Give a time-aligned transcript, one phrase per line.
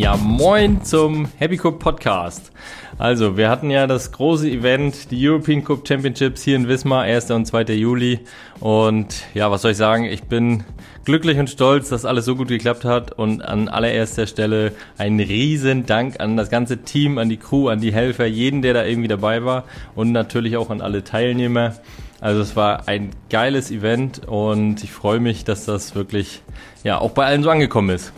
[0.00, 2.52] Ja, moin zum Happy Cup Podcast.
[2.96, 7.30] Also, wir hatten ja das große Event, die European Cup Championships hier in Wismar, 1.
[7.32, 7.64] und 2.
[7.74, 8.20] Juli.
[8.60, 10.06] Und ja, was soll ich sagen?
[10.06, 10.64] Ich bin
[11.04, 13.12] glücklich und stolz, dass alles so gut geklappt hat.
[13.12, 17.82] Und an allererster Stelle ein riesen Dank an das ganze Team, an die Crew, an
[17.82, 19.64] die Helfer, jeden, der da irgendwie dabei war.
[19.94, 21.74] Und natürlich auch an alle Teilnehmer.
[22.22, 26.40] Also es war ein geiles Event und ich freue mich, dass das wirklich
[26.84, 28.14] ja auch bei allen so angekommen ist.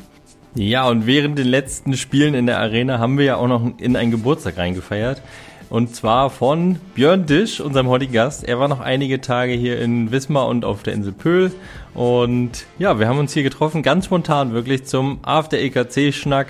[0.55, 3.97] Ja, und während den letzten Spielen in der Arena haben wir ja auch noch in
[3.97, 5.23] einen Geburtstag reingefeiert.
[5.71, 8.45] Und zwar von Björn Disch, unserem heutigen Gast.
[8.45, 11.51] Er war noch einige Tage hier in Wismar und auf der Insel Pöhl.
[11.95, 16.49] Und ja, wir haben uns hier getroffen, ganz spontan wirklich zum After EKC-Schnack.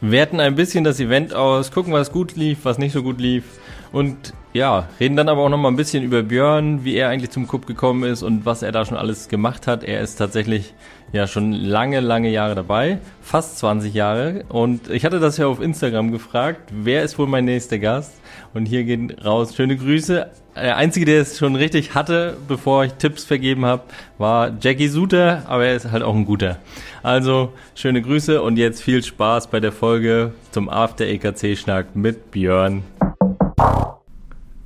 [0.00, 3.42] Werten ein bisschen das Event aus, gucken, was gut lief, was nicht so gut lief.
[3.90, 7.30] Und ja, reden dann aber auch noch mal ein bisschen über Björn, wie er eigentlich
[7.30, 9.82] zum Cup gekommen ist und was er da schon alles gemacht hat.
[9.82, 10.74] Er ist tatsächlich
[11.12, 14.44] ja schon lange, lange Jahre dabei, fast 20 Jahre.
[14.48, 18.14] Und ich hatte das ja auf Instagram gefragt, wer ist wohl mein nächster Gast?
[18.54, 20.30] Und hier gehen raus schöne Grüße.
[20.56, 23.84] Der Einzige, der es schon richtig hatte, bevor ich Tipps vergeben habe,
[24.18, 26.58] war Jackie Suter, aber er ist halt auch ein guter.
[27.02, 32.30] Also schöne Grüße und jetzt viel Spaß bei der Folge zum After EKC Schnack mit
[32.30, 32.82] Björn.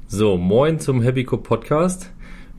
[0.09, 2.11] So, moin zum Happy Cup Podcast.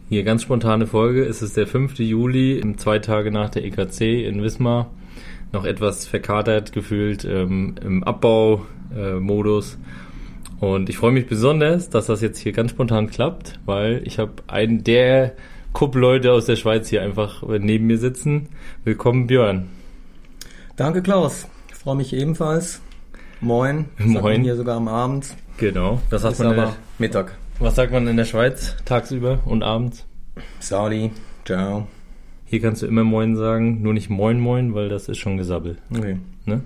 [0.09, 1.25] Hier ganz spontane Folge.
[1.25, 1.99] Es ist der 5.
[1.99, 4.89] Juli, zwei Tage nach der EKC in Wismar.
[5.51, 9.73] Noch etwas verkatert gefühlt ähm, im Abbaumodus.
[10.61, 14.17] Äh, und ich freue mich besonders, dass das jetzt hier ganz spontan klappt, weil ich
[14.17, 15.33] habe einen der
[15.73, 18.47] Cup-Leute aus der Schweiz hier einfach neben mir sitzen.
[18.85, 19.67] Willkommen, Björn.
[20.77, 21.49] Danke, Klaus.
[21.69, 22.81] Ich freue mich ebenfalls.
[23.41, 23.89] Moin.
[23.97, 24.43] Moin.
[24.43, 25.35] Hier sogar am Abend.
[25.57, 25.99] Genau.
[26.09, 27.35] Das hat man aber Mittag.
[27.59, 30.05] Was sagt man in der Schweiz tagsüber und abends?
[30.59, 31.09] Saudi,
[31.43, 31.87] ciao.
[32.45, 35.77] Hier kannst du immer Moin sagen, nur nicht Moin Moin, weil das ist schon Gesabbel.
[35.89, 36.17] Okay.
[36.45, 36.61] Ne?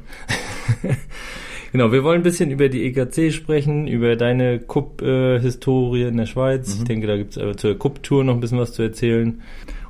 [1.71, 6.75] genau, wir wollen ein bisschen über die EKC sprechen, über deine Cup-Historie in der Schweiz.
[6.75, 6.81] Mhm.
[6.81, 9.41] Ich denke, da gibt es zur Cup-Tour noch ein bisschen was zu erzählen.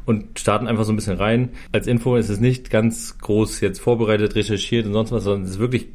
[0.06, 1.50] Und starten einfach so ein bisschen rein.
[1.72, 5.52] Als Info ist es nicht ganz groß jetzt vorbereitet, recherchiert und sonst was, sondern es
[5.52, 5.88] ist wirklich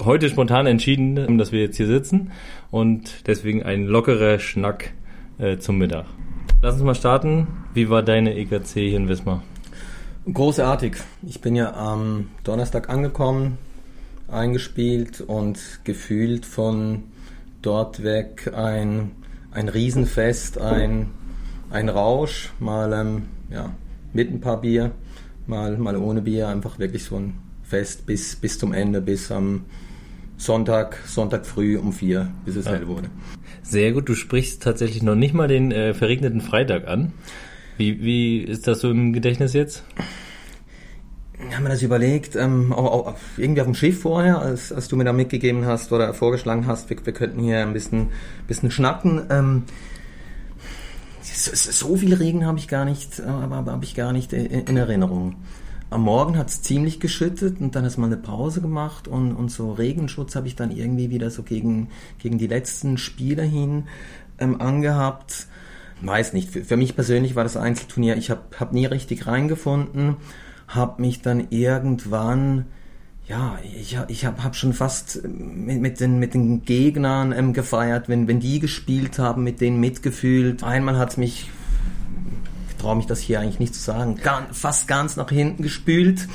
[0.00, 2.32] heute spontan entschieden, dass wir jetzt hier sitzen
[2.70, 4.92] und deswegen ein lockerer Schnack
[5.38, 6.06] äh, zum Mittag.
[6.62, 7.46] Lass uns mal starten.
[7.74, 9.42] Wie war deine EKC hier in Wismar?
[10.32, 10.96] Großartig.
[11.22, 13.58] Ich bin ja am Donnerstag angekommen,
[14.28, 17.04] eingespielt und gefühlt von
[17.62, 19.12] dort weg ein,
[19.52, 21.10] ein Riesenfest, ein,
[21.70, 23.74] ein Rausch, mal ähm, ja,
[24.12, 24.92] mit ein paar Bier,
[25.46, 27.34] mal, mal ohne Bier, einfach wirklich so ein
[27.68, 29.64] Fest bis, bis zum Ende, bis am
[30.36, 32.72] Sonntag, Sonntag früh um vier, bis es ja.
[32.72, 33.10] hell wurde.
[33.62, 37.12] Sehr gut, du sprichst tatsächlich noch nicht mal den äh, verregneten Freitag an.
[37.76, 39.84] Wie, wie ist das so im Gedächtnis jetzt?
[41.54, 44.96] haben wir das überlegt, ähm, auch, auch, irgendwie auf dem Schiff vorher, als, als du
[44.96, 48.08] mir da mitgegeben hast oder vorgeschlagen hast, wir, wir könnten hier ein bisschen,
[48.46, 49.26] bisschen schnacken.
[49.30, 49.62] Ähm,
[51.22, 54.76] so, so, viel Regen habe ich gar nicht, äh, aber habe ich gar nicht in
[54.76, 55.36] Erinnerung
[55.90, 59.50] am Morgen hat es ziemlich geschüttet und dann ist mal eine Pause gemacht und, und
[59.50, 61.88] so Regenschutz habe ich dann irgendwie wieder so gegen,
[62.18, 63.84] gegen die letzten Spiele hin
[64.38, 65.46] ähm, angehabt.
[66.02, 70.16] Weiß nicht, für, für, mich persönlich war das Einzelturnier, ich habe hab nie richtig reingefunden,
[70.68, 72.66] habe mich dann irgendwann
[73.28, 78.08] ja, ich, ich habe hab schon fast mit, mit, den, mit den Gegnern ähm, gefeiert,
[78.08, 80.62] wenn, wenn die gespielt haben, mit denen mitgefühlt.
[80.62, 81.50] Einmal hat's mich
[82.76, 86.28] traue mich das hier eigentlich nicht zu sagen, ganz, fast ganz nach hinten gespült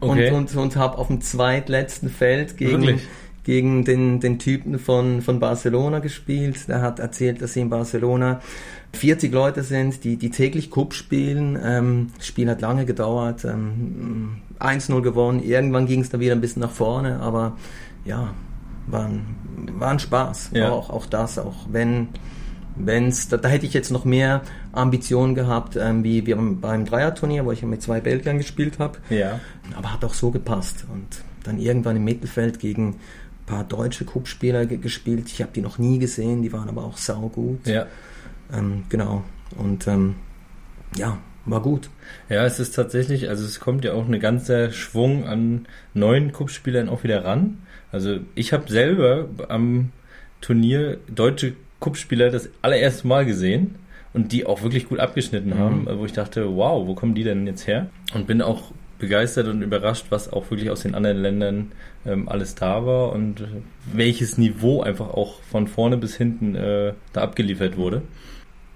[0.00, 0.30] okay.
[0.30, 3.00] und, und, und habe auf dem zweitletzten Feld gegen,
[3.44, 6.68] gegen den, den Typen von, von Barcelona gespielt.
[6.68, 8.40] Der hat erzählt, dass sie in Barcelona
[8.92, 11.58] 40 Leute sind, die, die täglich Cup spielen.
[11.62, 15.42] Ähm, das Spiel hat lange gedauert, ähm, 1-0 gewonnen.
[15.42, 17.56] Irgendwann ging es dann wieder ein bisschen nach vorne, aber
[18.04, 18.32] ja,
[18.86, 19.26] war ein,
[19.78, 20.50] war ein Spaß.
[20.54, 20.70] Ja.
[20.70, 22.08] Auch, auch das, auch wenn
[22.78, 27.44] wenn's, da, da hätte ich jetzt noch mehr Ambitionen gehabt, ähm, wie, wie beim Dreierturnier,
[27.44, 28.98] wo ich ja mit zwei Belgiern gespielt habe.
[29.10, 29.40] Ja.
[29.76, 30.84] Aber hat auch so gepasst.
[30.92, 32.96] Und dann irgendwann im Mittelfeld gegen ein
[33.46, 35.28] paar deutsche Cup-Spieler gespielt.
[35.28, 37.66] Ich habe die noch nie gesehen, die waren aber auch saugut.
[37.66, 37.86] Ja.
[38.52, 39.24] Ähm, genau.
[39.56, 40.16] Und ähm,
[40.96, 41.88] ja, war gut.
[42.28, 46.88] Ja, es ist tatsächlich, also es kommt ja auch eine ganze Schwung an neuen Cup-Spielern
[46.88, 47.58] auch wieder ran.
[47.90, 49.90] Also ich habe selber am
[50.40, 53.76] Turnier deutsche Cup-Spieler das allererste Mal gesehen
[54.12, 55.58] und die auch wirklich gut abgeschnitten mhm.
[55.58, 57.88] haben, wo ich dachte, wow, wo kommen die denn jetzt her?
[58.14, 61.72] Und bin auch begeistert und überrascht, was auch wirklich aus den anderen Ländern
[62.04, 63.44] ähm, alles da war und
[63.92, 68.02] welches Niveau einfach auch von vorne bis hinten äh, da abgeliefert wurde.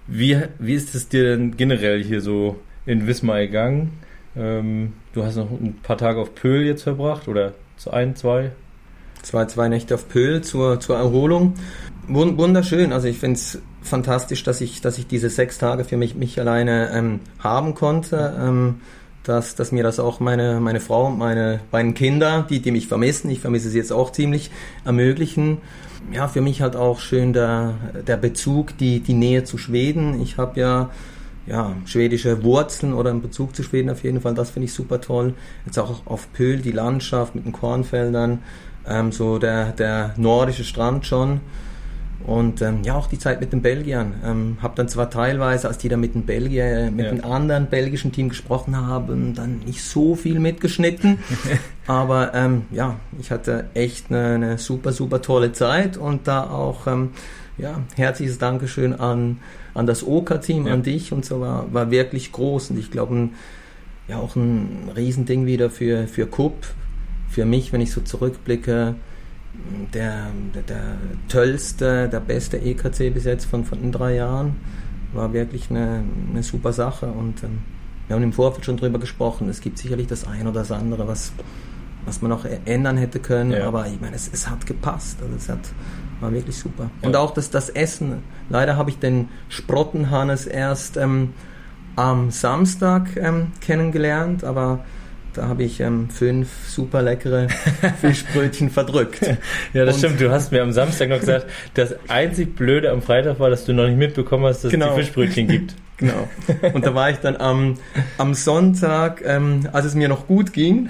[0.07, 3.99] Wie, wie ist es dir denn generell hier so in Wismar gegangen?
[4.35, 8.51] Ähm, du hast noch ein paar Tage auf Pöhl jetzt verbracht oder So ein, zwei?
[9.21, 11.53] Zwei, zwei Nächte auf Pöhl zur, zur Erholung.
[12.07, 12.91] Wunderschön.
[12.91, 16.39] Also ich finde es fantastisch, dass ich, dass ich diese sechs Tage für mich, mich
[16.39, 18.35] alleine ähm, haben konnte.
[18.39, 18.81] Ähm,
[19.23, 22.87] dass, dass mir das auch meine, meine Frau und meine beiden Kinder, die, die mich
[22.87, 24.51] vermissen, ich vermisse sie jetzt auch ziemlich,
[24.83, 25.59] ermöglichen.
[26.11, 27.75] Ja, für mich halt auch schön der,
[28.05, 30.21] der Bezug, die, die Nähe zu Schweden.
[30.21, 30.89] Ich habe ja
[31.45, 35.01] ja, schwedische Wurzeln oder einen Bezug zu Schweden auf jeden Fall, das finde ich super
[35.01, 35.33] toll.
[35.65, 38.39] Jetzt auch auf Pöhl, die Landschaft mit den Kornfeldern,
[38.87, 41.41] ähm, so der, der nordische Strand schon.
[42.25, 44.13] Und ähm, ja, auch die Zeit mit den Belgiern.
[44.25, 47.11] Ähm, habe dann zwar teilweise, als die da mit den Belgier, mit ja.
[47.11, 51.19] dem anderen belgischen Team gesprochen haben, dann nicht so viel mitgeschnitten.
[51.87, 56.87] aber ähm, ja, ich hatte echt eine, eine, super, super tolle Zeit und da auch
[56.87, 57.09] ähm,
[57.57, 59.39] ja, herzliches Dankeschön an,
[59.73, 60.73] an das OK-Team, ja.
[60.73, 62.71] an dich und so war, war wirklich groß.
[62.71, 63.29] Und ich glaube,
[64.07, 66.67] ja, auch ein Riesending wieder für, für Kupp,
[67.29, 68.95] für mich, wenn ich so zurückblicke
[69.93, 70.97] der, der, der
[71.27, 74.55] tollste, der beste EKC bis jetzt von, von den drei Jahren.
[75.13, 77.59] War wirklich eine, eine super Sache und ähm,
[78.07, 79.47] wir haben im Vorfeld schon drüber gesprochen.
[79.49, 81.31] Es gibt sicherlich das eine oder das andere, was,
[82.05, 83.67] was man noch ändern hätte können, ja.
[83.67, 85.19] aber ich meine, es, es hat gepasst.
[85.21, 85.59] Also es hat,
[86.19, 86.89] war wirklich super.
[87.01, 87.07] Ja.
[87.07, 88.23] Und auch das, das Essen.
[88.49, 91.33] Leider habe ich den Sprottenhannes erst ähm,
[91.95, 94.83] am Samstag ähm, kennengelernt, aber
[95.33, 97.47] da habe ich ähm, fünf super leckere
[98.01, 99.21] Fischbrötchen verdrückt.
[99.73, 100.21] Ja, das und stimmt.
[100.21, 103.73] Du hast mir am Samstag noch gesagt, das einzig Blöde am Freitag war, dass du
[103.73, 104.89] noch nicht mitbekommen hast, dass genau.
[104.89, 105.75] es die Fischbrötchen gibt.
[105.97, 106.27] Genau.
[106.73, 107.77] Und da war ich dann am,
[108.17, 110.89] am Sonntag, ähm, als es mir noch gut ging,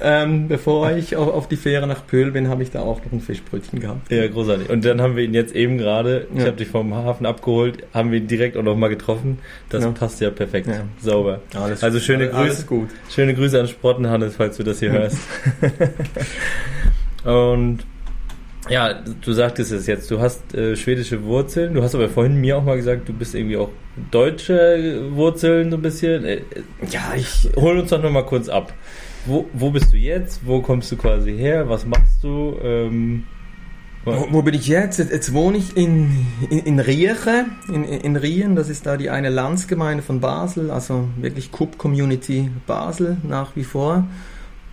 [0.00, 3.12] ähm, bevor ich auf, auf, die Fähre nach Pöhl bin, habe ich da auch noch
[3.12, 4.10] ein Fischbrötchen gehabt.
[4.10, 4.68] Ja, großartig.
[4.68, 6.46] Und dann haben wir ihn jetzt eben gerade, ich ja.
[6.46, 9.38] habe dich vom Hafen abgeholt, haben wir ihn direkt auch noch mal getroffen.
[9.70, 9.90] Das ja.
[9.92, 10.66] passt ja perfekt.
[10.66, 10.84] Ja.
[11.00, 11.40] Sauber.
[11.54, 12.38] Alles, also schöne Grüße.
[12.38, 12.90] Alles gut.
[13.08, 15.18] Schöne Grüße an Sprottenhannes, falls du das hier hörst.
[17.24, 17.78] Und
[18.68, 22.58] ja, du sagtest es jetzt, du hast äh, schwedische Wurzeln, du hast aber vorhin mir
[22.58, 23.70] auch mal gesagt, du bist irgendwie auch
[24.10, 26.24] deutsche Wurzeln so ein bisschen.
[26.24, 26.40] Äh,
[26.90, 28.72] ja, ich hol uns doch noch mal kurz ab
[29.26, 30.40] wo, wo bist du jetzt?
[30.44, 31.68] Wo kommst du quasi her?
[31.68, 32.56] Was machst du?
[32.62, 33.24] Ähm,
[34.04, 34.98] wo, wo, bin ich jetzt?
[34.98, 38.54] Jetzt wohne ich in, in, in Rieche, in, in Rien.
[38.54, 43.64] Das ist da die eine Landsgemeinde von Basel, also wirklich Cup Community Basel nach wie
[43.64, 44.06] vor.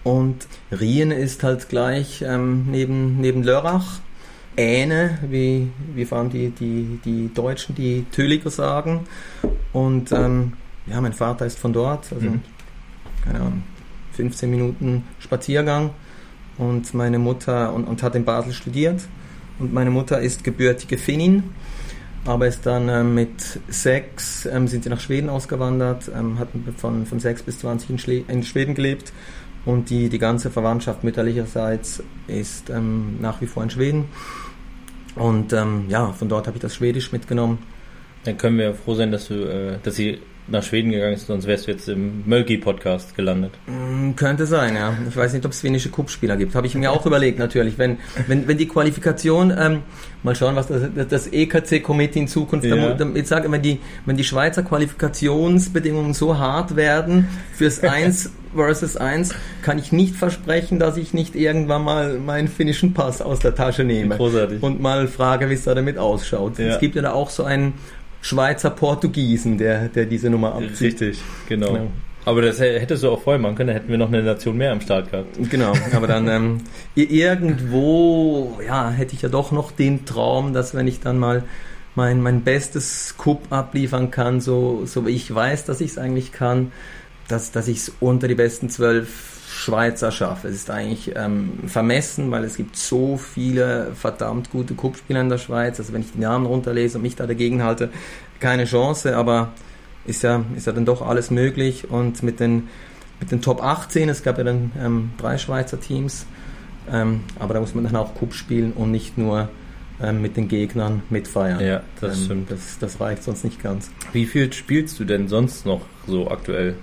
[0.04, 4.00] Und Rien ist halt gleich ähm, neben, neben Lörrach.
[4.56, 9.08] Ähne, wie, wie vor allem die, die, die Deutschen, die Töliger sagen.
[9.72, 10.54] Und ähm,
[10.86, 12.42] ja, mein Vater ist von dort, also mhm.
[13.24, 13.64] keine Ahnung,
[14.14, 15.92] 15 Minuten Spaziergang
[16.58, 19.02] und meine Mutter und, und hat in Basel studiert.
[19.60, 21.44] Und meine Mutter ist gebürtige Finnin,
[22.26, 27.06] aber ist dann äh, mit sechs ähm, sind sie nach Schweden ausgewandert, ähm, hatten von,
[27.06, 29.14] von sechs bis 20 in, Schle in Schweden gelebt.
[29.66, 34.06] Und die, die ganze Verwandtschaft mütterlicherseits ist ähm, nach wie vor in Schweden.
[35.16, 37.60] Und ähm, ja, von dort habe ich das Schwedisch mitgenommen.
[38.26, 41.48] Dann können wir froh sein, dass du, äh, dass sie nach Schweden gegangen ist, sonst
[41.48, 43.52] wärst du jetzt im Mölki-Podcast gelandet.
[43.68, 44.96] Mm, könnte sein, ja.
[45.08, 46.54] Ich weiß nicht, ob es finnische Cup-Spieler gibt.
[46.56, 47.78] Habe ich mir auch überlegt, natürlich.
[47.78, 47.98] Wenn,
[48.28, 49.84] wenn, wenn die Qualifikation, ähm,
[50.22, 52.94] mal schauen, was das, das EKC-Komitee in Zukunft, ja.
[52.94, 59.34] damit sage, wenn die, wenn die Schweizer Qualifikationsbedingungen so hart werden fürs 1 versus 1,
[59.62, 63.84] kann ich nicht versprechen, dass ich nicht irgendwann mal meinen finnischen Pass aus der Tasche
[63.84, 64.18] nehme.
[64.18, 64.62] Großartig.
[64.62, 66.60] Und mal frage, wie es da damit ausschaut.
[66.60, 66.68] Ja.
[66.68, 67.74] Es gibt ja da auch so einen
[68.24, 71.02] Schweizer Portugiesen, der, der diese Nummer abzieht.
[71.02, 71.74] Richtig, genau.
[71.74, 71.88] genau.
[72.26, 74.72] Aber das hättest du auch vorher machen können, dann hätten wir noch eine Nation mehr
[74.72, 75.38] am Start gehabt.
[75.50, 76.58] Genau, aber dann ähm,
[76.96, 81.44] irgendwo, ja, hätte ich ja doch noch den Traum, dass wenn ich dann mal
[81.96, 86.32] mein, mein bestes Cup abliefern kann, so, so wie ich weiß, dass ich es eigentlich
[86.32, 86.72] kann,
[87.28, 90.48] dass, dass ich es unter die besten zwölf Schweizer schaffe.
[90.48, 95.38] Es ist eigentlich ähm, vermessen, weil es gibt so viele verdammt gute Cup-Spieler in der
[95.38, 95.80] Schweiz.
[95.80, 97.90] Also wenn ich die Namen runterlese und mich da dagegen halte,
[98.40, 99.54] keine Chance, aber
[100.06, 101.90] ist ja, ist ja dann doch alles möglich.
[101.90, 102.70] Und mit den,
[103.20, 106.26] mit den Top 18, es gab ja dann ähm, drei Schweizer Teams,
[106.92, 109.50] ähm, aber da muss man dann auch Cup spielen und nicht nur
[110.02, 111.60] ähm, mit den Gegnern mitfeiern.
[111.60, 112.52] Ja, das ähm, stimmt.
[112.52, 113.92] Das, das reicht sonst nicht ganz.
[114.12, 116.76] Wie viel spielst du denn sonst noch so aktuell?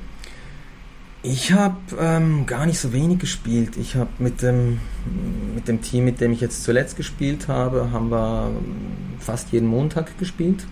[1.23, 3.77] Ich habe ähm, gar nicht so wenig gespielt.
[3.77, 4.81] Ich habe mit dem,
[5.55, 8.51] mit dem Team, mit dem ich jetzt zuletzt gespielt habe, haben wir
[9.19, 10.65] fast jeden Montag gespielt.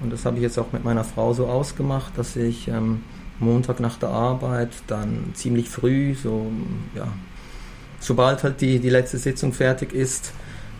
[0.00, 3.02] Und das habe ich jetzt auch mit meiner Frau so ausgemacht, dass ich ähm,
[3.38, 6.50] Montag nach der Arbeit dann ziemlich früh, so
[6.94, 7.08] ja,
[8.00, 10.32] sobald halt die, die letzte Sitzung fertig ist,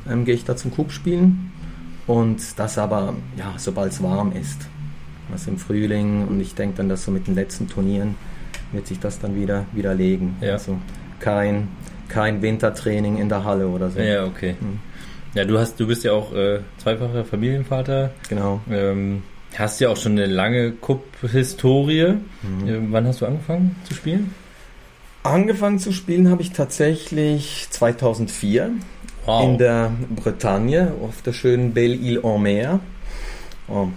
[0.08, 1.52] ähm, gehe ich da zum Cup spielen.
[2.06, 4.68] Und das aber, ja, sobald es warm ist.
[5.30, 8.14] Also im Frühling und ich denke dann, dass so mit den letzten Turnieren
[8.73, 10.37] wird sich das dann wieder widerlegen.
[10.40, 10.54] Ja.
[10.54, 10.78] Also
[11.20, 11.68] kein,
[12.08, 14.00] kein Wintertraining in der Halle oder so.
[14.00, 14.56] Ja, okay.
[14.58, 14.78] Hm.
[15.35, 18.11] Ja, du hast, du bist ja auch äh, zweifacher Familienvater.
[18.28, 18.61] Genau.
[18.70, 19.23] Ähm,
[19.56, 22.14] hast ja auch schon eine lange Cup-Historie.
[22.42, 22.68] Mhm.
[22.68, 24.35] Äh, wann hast du angefangen zu spielen?
[25.23, 28.70] Angefangen zu spielen habe ich tatsächlich 2004
[29.26, 29.44] wow.
[29.44, 32.80] in der Bretagne auf der schönen Belle-Île-en-Mer.
[33.68, 33.88] Oh,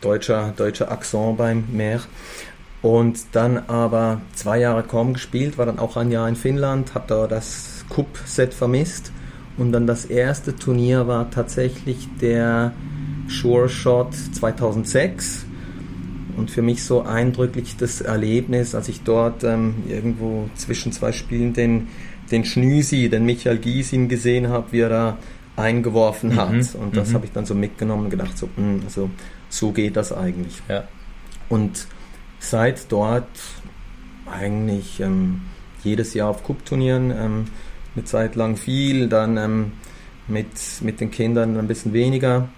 [0.00, 2.00] deutscher, deutscher Akzent beim Meer.
[2.82, 7.04] Und dann aber zwei Jahre kaum gespielt, war dann auch ein Jahr in Finnland, habe
[7.08, 9.12] da das Cup-Set vermisst.
[9.58, 12.72] Und dann das erste Turnier war tatsächlich der
[13.28, 15.44] Sure Shot 2006.
[16.36, 21.52] Und für mich so eindrücklich das Erlebnis, als ich dort ähm, irgendwo zwischen zwei Spielen
[21.52, 21.88] den,
[22.30, 25.18] den Schnüsi, den Michael Giesin gesehen habe, wie er da
[25.56, 26.52] eingeworfen hat.
[26.52, 26.80] Mhm.
[26.80, 27.14] Und das mhm.
[27.14, 29.10] habe ich dann so mitgenommen und gedacht, so, mh, hm, also
[29.50, 30.62] so geht das eigentlich.
[30.68, 30.84] Ja.
[31.50, 31.86] Und
[32.40, 33.28] seit dort
[34.30, 35.42] eigentlich ähm,
[35.84, 37.44] jedes Jahr auf Cup-Turnieren, ähm,
[37.94, 39.72] eine Zeit lang viel, dann ähm,
[40.26, 40.48] mit,
[40.80, 42.48] mit den Kindern ein bisschen weniger.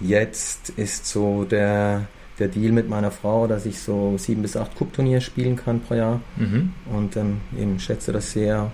[0.00, 2.06] Jetzt ist so der,
[2.38, 5.94] der Deal mit meiner Frau, dass ich so sieben bis acht Cup-Turniere spielen kann pro
[5.94, 6.72] Jahr mhm.
[6.92, 8.70] und ähm, eben schätze das sehr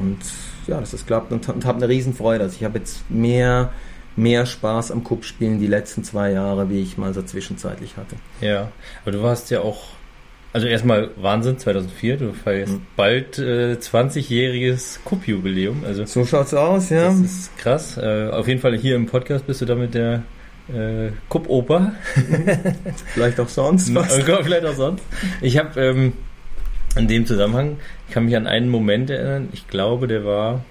[0.00, 0.18] und
[0.66, 2.44] ja, dass das klappt und, und habe eine Riesenfreude.
[2.44, 3.72] Also ich habe jetzt mehr
[4.16, 8.16] mehr Spaß am Cup-Spielen die letzten zwei Jahre, wie ich mal so zwischenzeitlich hatte.
[8.40, 8.70] Ja,
[9.02, 9.84] aber du warst ja auch,
[10.52, 12.86] also erstmal Wahnsinn, 2004, du feierst mhm.
[12.96, 15.84] bald äh, 20-jähriges Cup-Jubiläum.
[15.84, 17.08] Also so schaut's aus, ja.
[17.08, 17.96] Das ist krass.
[17.96, 20.22] Äh, auf jeden Fall hier im Podcast bist du damit der
[20.68, 21.92] äh, Cup-Oper.
[23.14, 24.16] vielleicht auch sonst was.
[24.42, 25.04] vielleicht auch sonst.
[25.40, 26.12] Ich habe ähm,
[26.96, 27.78] in dem Zusammenhang,
[28.08, 30.64] ich kann mich an einen Moment erinnern, ich glaube, der war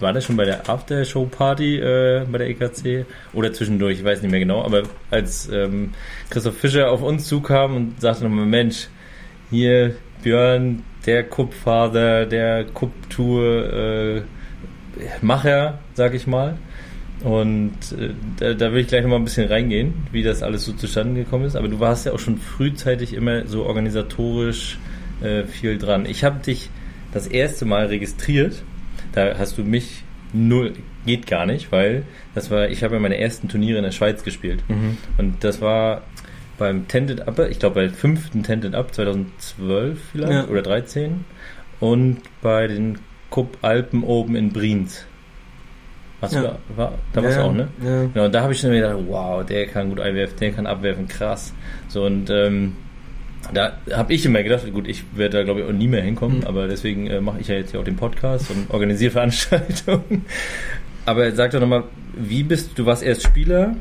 [0.00, 4.30] war das schon bei der After-Show-Party äh, bei der EKC oder zwischendurch, ich weiß nicht
[4.30, 5.92] mehr genau, aber als ähm,
[6.30, 8.88] Christoph Fischer auf uns zukam und sagte nochmal, Mensch,
[9.50, 14.22] hier Björn, der Kuppfader, der Kupptour äh,
[15.94, 16.56] sag ich mal.
[17.24, 20.72] Und äh, da, da will ich gleich nochmal ein bisschen reingehen, wie das alles so
[20.72, 21.54] zustande gekommen ist.
[21.54, 24.78] Aber du warst ja auch schon frühzeitig immer so organisatorisch
[25.22, 26.04] äh, viel dran.
[26.06, 26.68] Ich habe dich
[27.12, 28.64] das erste Mal registriert
[29.12, 30.72] da hast du mich null,
[31.06, 32.04] geht gar nicht, weil
[32.34, 34.62] das war, ich habe ja meine ersten Turniere in der Schweiz gespielt.
[34.68, 34.96] Mhm.
[35.18, 36.02] Und das war
[36.58, 40.46] beim Tended Up, ich glaube bei fünften Tended Up 2012 vielleicht ja.
[40.46, 41.24] oder 13
[41.80, 42.98] und bei den
[43.30, 45.06] Cup Alpen oben in Brienz.
[46.20, 46.44] Was ja.
[46.44, 47.68] war, war, da warst ja, du auch, ne?
[47.82, 48.04] Ja.
[48.04, 51.08] Genau, und da habe ich dann gedacht, wow, der kann gut einwerfen, der kann abwerfen,
[51.08, 51.52] krass.
[51.88, 52.76] So und ähm,
[53.52, 56.38] da habe ich immer gedacht, gut, ich werde da glaube ich auch nie mehr hinkommen,
[56.38, 56.46] mhm.
[56.46, 60.24] aber deswegen äh, mache ich ja jetzt ja auch den Podcast und organisiere Veranstaltungen.
[61.06, 61.84] aber sag doch nochmal,
[62.14, 63.76] wie bist du, warst erst Spieler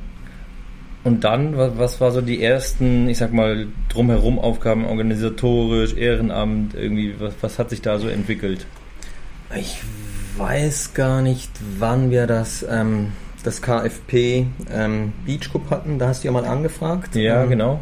[1.03, 6.73] und dann, was, was war so die ersten, ich sag mal, drumherum Aufgaben, organisatorisch, Ehrenamt,
[6.73, 8.65] irgendwie, was, was hat sich da so entwickelt?
[9.55, 9.81] Ich
[10.37, 13.11] weiß gar nicht, wann wir das, ähm,
[13.43, 17.15] das KFP ähm, Beach Cup hatten, da hast du ja mal angefragt.
[17.15, 17.79] Ja, ähm, genau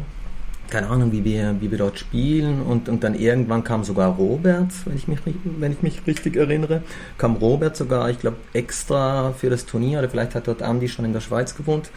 [0.70, 2.62] keine Ahnung, wie wir, wie wir dort spielen.
[2.62, 6.82] Und, und dann irgendwann kam sogar Robert, wenn ich mich, wenn ich mich richtig erinnere,
[7.18, 11.04] kam Robert sogar, ich glaube, extra für das Turnier, oder vielleicht hat dort Andy schon
[11.04, 11.90] in der Schweiz gewohnt,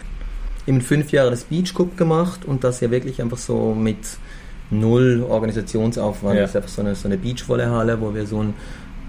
[0.67, 3.97] eben fünf Jahre das Beach Cup gemacht und das ja wirklich einfach so mit
[4.69, 6.41] null Organisationsaufwand, ja.
[6.41, 8.53] das ist einfach so eine, so eine Beachvolleyhalle, wo wir so ein,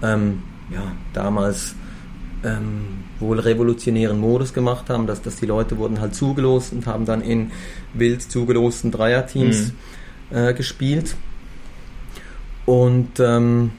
[0.03, 1.75] ähm, ja, damals
[2.43, 7.05] ähm, wohl revolutionären Modus gemacht haben, dass, dass die Leute wurden halt zugelost und haben
[7.05, 7.51] dann in
[7.93, 9.73] wild zugelosten Dreierteams
[10.31, 10.37] mhm.
[10.37, 11.15] äh, gespielt.
[12.65, 13.71] Und ähm,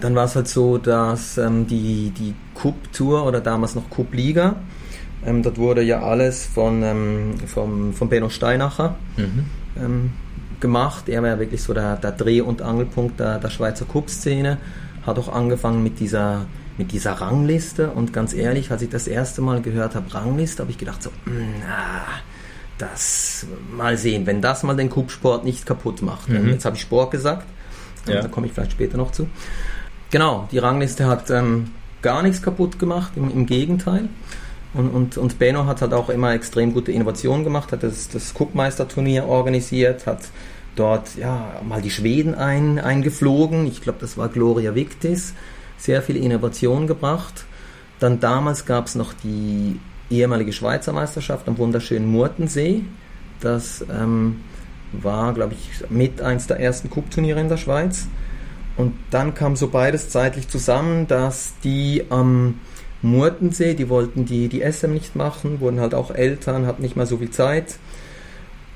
[0.00, 4.14] dann war es halt so, dass ähm, die, die Cup Tour oder damals noch Cup
[4.14, 4.56] Liga,
[5.24, 9.44] ähm, dort wurde ja alles von, ähm, vom, von Benno Steinacher mhm.
[9.76, 10.10] ähm,
[10.60, 11.08] gemacht.
[11.08, 14.58] Er war ja wirklich so der, der Dreh- und Angelpunkt der, der Schweizer Cup-Szene.
[15.04, 16.46] Hat auch angefangen mit dieser
[16.78, 20.70] mit dieser Rangliste und ganz ehrlich, als ich das erste Mal gehört habe, Rangliste, habe
[20.70, 22.04] ich gedacht so, na,
[22.78, 26.28] das mal sehen, wenn das mal den Kubsport nicht kaputt macht.
[26.28, 26.50] Mhm.
[26.50, 27.46] Jetzt habe ich Sport gesagt,
[28.06, 28.20] ja.
[28.20, 29.28] da komme ich vielleicht später noch zu.
[30.10, 31.70] Genau, die Rangliste hat ähm,
[32.02, 34.08] gar nichts kaputt gemacht, im, im Gegenteil.
[34.74, 38.34] Und, und, und Benno hat halt auch immer extrem gute Innovationen gemacht, hat das, das
[38.34, 40.28] Cup-Meisterturnier organisiert, hat
[40.74, 43.66] dort ja mal die Schweden ein, eingeflogen.
[43.66, 45.32] Ich glaube, das war Gloria Victis
[45.78, 47.44] sehr viel Innovation gebracht.
[47.98, 49.80] Dann damals gab es noch die
[50.10, 52.84] ehemalige Schweizer Meisterschaft am wunderschönen Murtensee.
[53.40, 54.40] Das ähm,
[54.92, 58.06] war, glaube ich, mit eins der ersten Cup-Turniere in der Schweiz.
[58.76, 62.60] Und dann kam so beides zeitlich zusammen, dass die am
[63.02, 67.06] Murtensee, die wollten die, die SM nicht machen, wurden halt auch Eltern, hatten nicht mehr
[67.06, 67.78] so viel Zeit.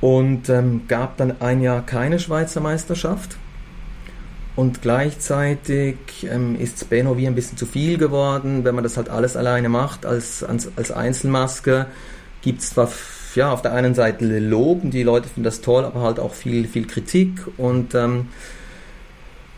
[0.01, 3.37] Und ähm, gab dann ein Jahr keine Schweizer Meisterschaft.
[4.61, 5.97] Und gleichzeitig
[6.31, 9.71] ähm, ist Benno wie ein bisschen zu viel geworden, wenn man das halt alles alleine
[9.71, 11.87] macht als, als, als Einzelmaske.
[12.43, 12.91] Gibt es zwar
[13.37, 16.35] ja, auf der einen Seite Lob und die Leute finden das toll, aber halt auch
[16.35, 18.29] viel, viel Kritik und ähm,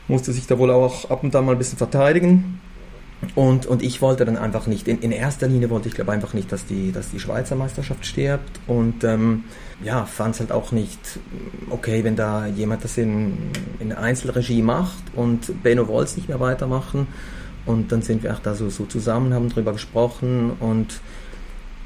[0.07, 2.61] musste sich da wohl auch ab und an mal ein bisschen verteidigen.
[3.35, 6.35] Und, und ich wollte dann einfach nicht, in, in erster Linie wollte ich glaube einfach
[6.35, 9.45] nicht, dass die, dass die Schweizer Meisterschaft stirbt und ähm,
[9.83, 10.99] ja, fand es halt auch nicht
[11.71, 13.38] okay, wenn da jemand das in,
[13.79, 17.07] in Einzelregie macht und Benno wollte es nicht mehr weitermachen
[17.64, 21.00] und dann sind wir auch da so, so zusammen, haben drüber gesprochen und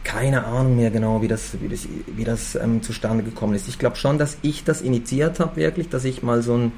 [0.05, 3.69] keine Ahnung mehr genau, wie das, wie das, wie das ähm, zustande gekommen ist.
[3.69, 6.73] Ich glaube schon, dass ich das initiiert habe, wirklich, dass ich mal so ein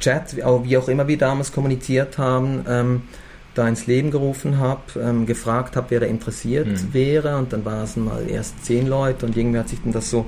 [0.00, 3.02] Chat, wie auch immer wir damals kommuniziert haben, ähm,
[3.56, 6.94] da ins Leben gerufen habe, ähm, gefragt habe, wer da interessiert mhm.
[6.94, 7.36] wäre.
[7.36, 10.26] Und dann waren es mal erst zehn Leute und irgendwie hat sich dann das so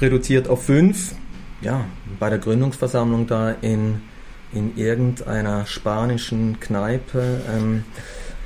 [0.00, 1.14] reduziert auf fünf.
[1.60, 1.84] Ja,
[2.18, 4.00] bei der Gründungsversammlung da in,
[4.52, 7.42] in irgendeiner spanischen Kneipe.
[7.54, 7.84] Ähm,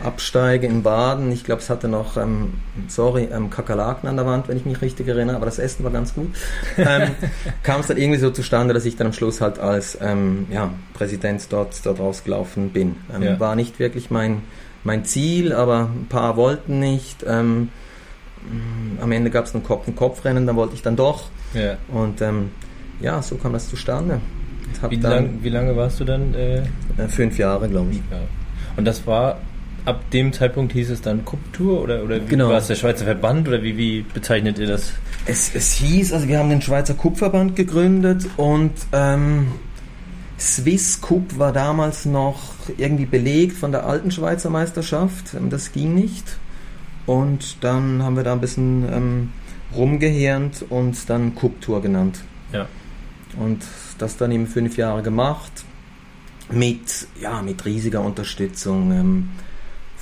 [0.03, 1.31] absteige in Baden.
[1.33, 2.55] Ich glaube, es hatte noch, ähm,
[2.89, 5.93] sorry, ähm, Kakerlaken an der Wand, wenn ich mich richtig erinnere, aber das Essen war
[5.93, 6.35] ganz gut.
[6.77, 7.13] Ähm,
[7.63, 10.73] kam es dann irgendwie so zustande, dass ich dann am Schluss halt als ähm, ja,
[10.93, 12.97] Präsident dort, dort rausgelaufen bin.
[13.15, 13.41] Ähm, ja.
[13.41, 14.43] War nicht wirklich mein,
[14.83, 17.25] mein Ziel, aber ein paar wollten nicht.
[17.27, 17.71] Ähm,
[19.01, 21.31] am Ende gab es ein Kopf-an-Kopf-Rennen, da wollte ich dann doch.
[21.55, 21.77] Ja.
[21.89, 22.23] Und
[23.01, 24.21] ja, so kam das zustande.
[24.89, 26.35] Wie, lang, wie, lange warst du dann?
[26.35, 26.59] Äh?
[26.59, 28.01] äh fünf Jahre, glaube ich.
[28.77, 29.39] Und das war
[29.85, 32.49] ab dem Zeitpunkt hieß es dann Kuptour oder, oder wie genau.
[32.49, 34.93] war es der Schweizer Verband oder wie, wie bezeichnet ihr das?
[35.27, 39.49] Es, es hieß, also wir haben den Schweizer Kupverband gegründet und ähm,
[40.39, 42.41] Swiss Cup war damals noch
[42.77, 45.35] irgendwie belegt von der alten Schweizer Meisterschaft.
[45.35, 46.37] Ähm, das ging nicht.
[47.07, 49.33] Und dann haben wir da ein bisschen ähm,
[49.77, 52.21] rumgehirnt und dann Cup Tour genannt.
[52.53, 52.67] Ja.
[53.39, 53.63] Und
[53.99, 55.53] das dann eben fünf Jahre gemacht
[56.51, 58.93] mit, ja, mit riesiger Unterstützung.
[58.93, 59.29] Ähm,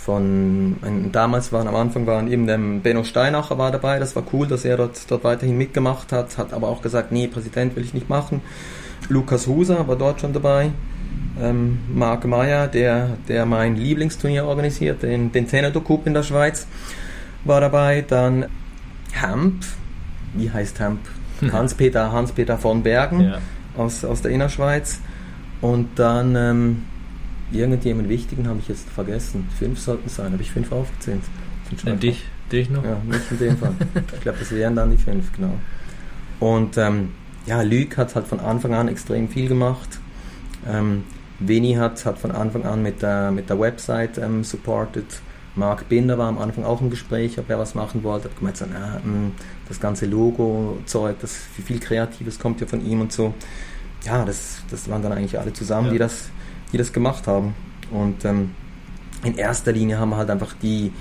[0.05, 0.77] von,
[1.13, 4.65] damals waren am Anfang waren eben der Benno Steinacher war dabei, das war cool, dass
[4.65, 8.09] er dort, dort weiterhin mitgemacht hat, hat aber auch gesagt, nee, Präsident will ich nicht
[8.09, 8.41] machen.
[9.09, 10.71] Lukas Huser war dort schon dabei.
[11.41, 16.67] Ähm, Marc Meyer, der, der mein Lieblingsturnier organisiert, den, den Tenedo Cup in der Schweiz,
[17.45, 18.05] war dabei.
[18.07, 18.47] Dann
[19.21, 19.65] Hamp,
[20.35, 21.01] wie heißt Hamp?
[21.53, 23.39] Hans-Peter Hans -Peter von Bergen ja.
[23.77, 25.01] aus, aus der Innerschweiz.
[25.61, 26.83] Und dann ähm,
[27.53, 29.49] irgendjemand Wichtigen habe ich jetzt vergessen.
[29.59, 30.33] Fünf sollten es sein.
[30.33, 31.23] Habe ich fünf aufgezählt?
[31.85, 32.85] Ja, dich, dich noch?
[32.85, 33.75] Ja, nicht in dem Fall.
[34.15, 35.55] ich glaube, das wären dann die fünf, genau.
[36.41, 37.11] Und ähm,
[37.47, 40.01] ja, Luc hat halt von Anfang an extrem viel gemacht.
[40.69, 41.05] Ähm,
[41.39, 45.07] Vinny hat, hat von Anfang an mit der, mit der Website ähm, supported.
[45.55, 48.29] Marc Binder war am Anfang auch im Gespräch, ob er was machen wollte.
[48.29, 49.33] Hat gemeint, so, na, hm,
[49.69, 53.35] das ganze Logo-Zeug, das viel Kreatives kommt ja von ihm und so.
[54.05, 55.93] Ja, das, das waren dann eigentlich alle zusammen, ja.
[55.93, 56.31] die das
[56.73, 57.55] die das gemacht haben.
[57.91, 58.51] Und ähm,
[59.25, 60.93] in erster Linie haben wir halt einfach die,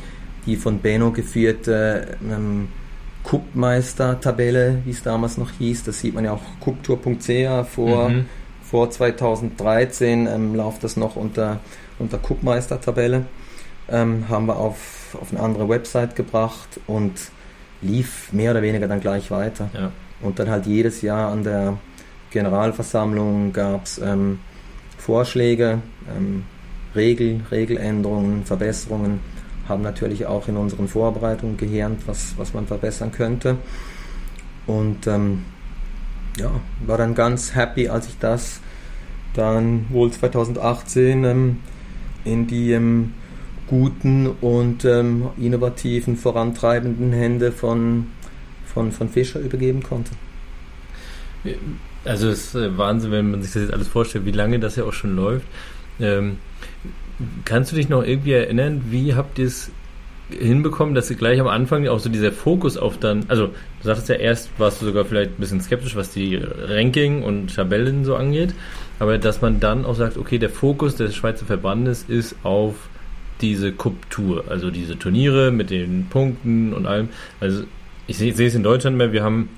[0.45, 2.67] die von Benno geführte ähm,
[3.23, 5.83] Cup-Meister-Tabelle, wie es damals noch hieß.
[5.83, 8.25] Das sieht man ja auch cuptour.ch vor, mhm.
[8.63, 11.59] vor 2013 ähm, läuft das noch unter,
[11.99, 13.25] unter Cup-Meister-Tabelle.
[13.89, 17.13] Ähm, haben wir auf, auf eine andere Website gebracht und
[17.81, 19.69] lief mehr oder weniger dann gleich weiter.
[19.73, 19.91] Ja.
[20.21, 21.77] Und dann halt jedes Jahr an der
[22.31, 24.39] Generalversammlung gab es ähm,
[25.01, 25.81] Vorschläge,
[26.15, 26.43] ähm,
[26.95, 29.19] Regel, Regeländerungen, Verbesserungen,
[29.67, 33.57] haben natürlich auch in unseren Vorbereitungen gehirnt, was, was man verbessern könnte.
[34.67, 35.43] Und ähm,
[36.37, 36.51] ja,
[36.85, 38.61] war dann ganz happy, als ich das
[39.33, 41.57] dann wohl 2018 ähm,
[42.23, 43.13] in die ähm,
[43.67, 48.07] guten und ähm, innovativen, vorantreibenden Hände von,
[48.65, 50.11] von, von Fischer übergeben konnte.
[52.05, 54.75] Also es ist äh, Wahnsinn, wenn man sich das jetzt alles vorstellt, wie lange das
[54.75, 55.45] ja auch schon läuft.
[55.99, 56.37] Ähm,
[57.45, 59.71] kannst du dich noch irgendwie erinnern, wie habt ihr es
[60.29, 64.09] hinbekommen, dass ihr gleich am Anfang auch so dieser Fokus auf dann, also du sagtest
[64.09, 68.15] ja erst, warst du sogar vielleicht ein bisschen skeptisch, was die Ranking und Tabellen so
[68.15, 68.53] angeht,
[68.99, 72.75] aber dass man dann auch sagt, okay, der Fokus des Schweizer Verbandes ist auf
[73.41, 77.09] diese Cup-Tour, also diese Turniere mit den Punkten und allem.
[77.39, 77.63] Also
[78.07, 79.49] ich sehe es in Deutschland mehr, wir haben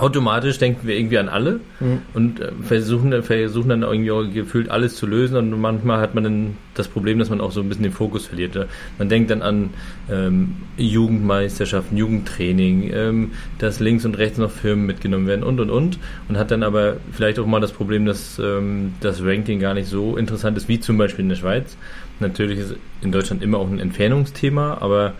[0.00, 2.02] automatisch denken wir irgendwie an alle mhm.
[2.14, 6.24] und äh, versuchen, versuchen dann irgendwie auch gefühlt alles zu lösen und manchmal hat man
[6.24, 8.56] dann das Problem, dass man auch so ein bisschen den Fokus verliert.
[8.98, 9.70] Man denkt dann an
[10.10, 15.98] ähm, Jugendmeisterschaften, Jugendtraining, ähm, dass links und rechts noch Firmen mitgenommen werden und und und
[16.28, 19.88] und hat dann aber vielleicht auch mal das Problem, dass ähm, das Ranking gar nicht
[19.88, 21.76] so interessant ist wie zum Beispiel in der Schweiz.
[22.20, 25.14] Natürlich ist in Deutschland immer auch ein Entfernungsthema, aber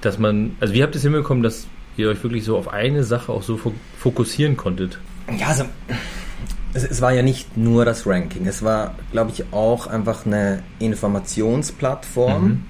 [0.00, 1.66] dass man, also wie habt ihr es hinbekommen, dass
[1.96, 3.60] ihr euch wirklich so auf eine Sache auch so
[3.98, 4.98] fokussieren konntet?
[5.38, 5.64] Ja, also
[6.74, 10.62] es, es, war ja nicht nur das Ranking, es war, glaube ich, auch einfach eine
[10.78, 12.62] Informationsplattform, mhm.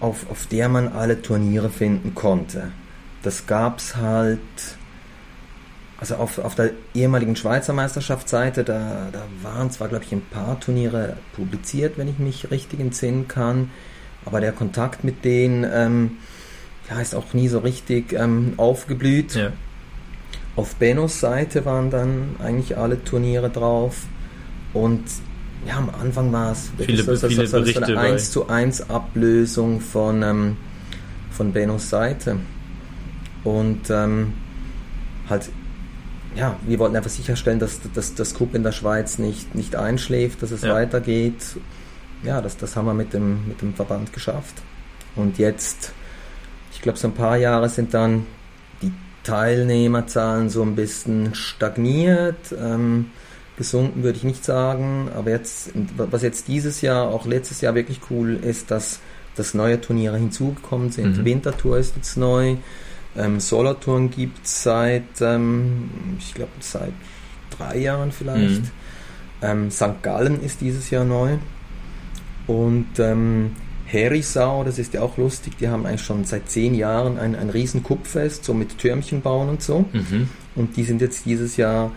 [0.00, 2.72] auf, auf der man alle Turniere finden konnte.
[3.22, 4.38] Das gab es halt,
[5.98, 10.58] also auf, auf der ehemaligen Schweizer Meisterschaftsseite, da, da waren zwar, glaube ich, ein paar
[10.60, 13.70] Turniere publiziert, wenn ich mich richtig entsinnen kann,
[14.24, 16.18] aber der Kontakt mit denen ähm,
[16.90, 19.34] ja, ist auch nie so richtig ähm, aufgeblüht.
[19.34, 19.52] Ja.
[20.56, 24.06] Auf Benos Seite waren dann eigentlich alle Turniere drauf
[24.72, 25.04] und
[25.66, 28.90] ja, am Anfang war es viele, so, so, viele so, so eine 1 zu 1
[28.90, 30.56] Ablösung von, ähm,
[31.30, 32.36] von Benos Seite.
[33.44, 34.32] Und ähm,
[35.28, 35.50] halt,
[36.36, 40.42] ja, wir wollten einfach sicherstellen, dass, dass das Cup in der Schweiz nicht, nicht einschläft,
[40.42, 40.74] dass es ja.
[40.74, 41.42] weitergeht.
[42.22, 44.54] Ja, das, das haben wir mit dem, mit dem Verband geschafft.
[45.16, 45.92] Und jetzt,
[46.72, 48.26] ich glaube, so ein paar Jahre sind dann
[49.28, 52.54] Teilnehmerzahlen so ein bisschen stagniert.
[52.58, 53.10] Ähm,
[53.58, 58.00] gesunken würde ich nicht sagen, aber jetzt, was jetzt dieses Jahr, auch letztes Jahr wirklich
[58.08, 59.00] cool ist, dass,
[59.34, 61.18] dass neue Turniere hinzugekommen sind.
[61.18, 61.24] Mhm.
[61.24, 62.56] Wintertour ist jetzt neu,
[63.16, 66.92] ähm, Solartouren gibt es seit, ähm, ich glaube, seit
[67.58, 68.62] drei Jahren vielleicht.
[68.62, 68.70] Mhm.
[69.42, 70.02] Ähm, St.
[70.02, 71.36] Gallen ist dieses Jahr neu
[72.46, 73.56] und ähm,
[73.90, 77.48] Herisau, das ist ja auch lustig, die haben eigentlich schon seit zehn Jahren ein, ein
[77.48, 79.86] riesen Kupfest, so mit Türmchen bauen und so.
[79.92, 80.28] Mhm.
[80.54, 81.90] Und die sind jetzt dieses Jahr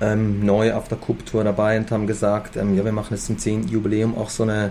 [0.00, 3.38] ähm, neu auf der Cup-Tour dabei und haben gesagt, ähm, ja, wir machen jetzt zum
[3.38, 3.68] 10.
[3.68, 4.70] Jubiläum auch so eine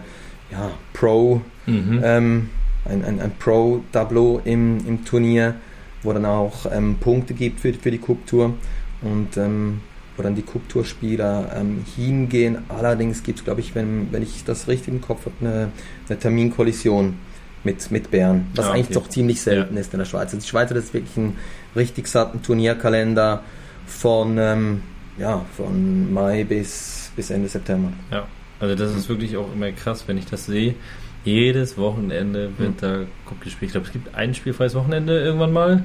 [0.52, 2.02] ja, Pro, mhm.
[2.04, 2.50] ähm,
[2.86, 5.56] ein, ein, ein Pro-Tableau im, im Turnier,
[6.02, 8.56] wo dann auch ähm, Punkte gibt für, für die Cup-Tour.
[9.04, 9.82] Und ähm,
[10.16, 12.60] wo dann die Cup-Tour-Spieler ähm, hingehen.
[12.70, 15.72] Allerdings gibt es, glaube ich, wenn, wenn ich das richtig im Kopf habe, eine,
[16.08, 17.16] eine Terminkollision
[17.64, 18.80] mit, mit Bern, was ah, okay.
[18.80, 19.82] eigentlich doch ziemlich selten ja.
[19.82, 20.26] ist in der Schweiz.
[20.26, 21.38] Also die Schweiz hat jetzt wirklich einen
[21.76, 23.42] richtig satten Turnierkalender
[23.86, 24.84] von, ähm,
[25.18, 27.94] ja, von Mai bis, bis Ende September.
[28.12, 28.28] Ja,
[28.60, 30.76] also das ist wirklich auch immer krass, wenn ich das sehe.
[31.24, 32.78] Jedes Wochenende wird mhm.
[32.82, 33.70] da Cup gespielt.
[33.70, 35.84] Ich glaube, es gibt ein spielfreies Wochenende irgendwann mal.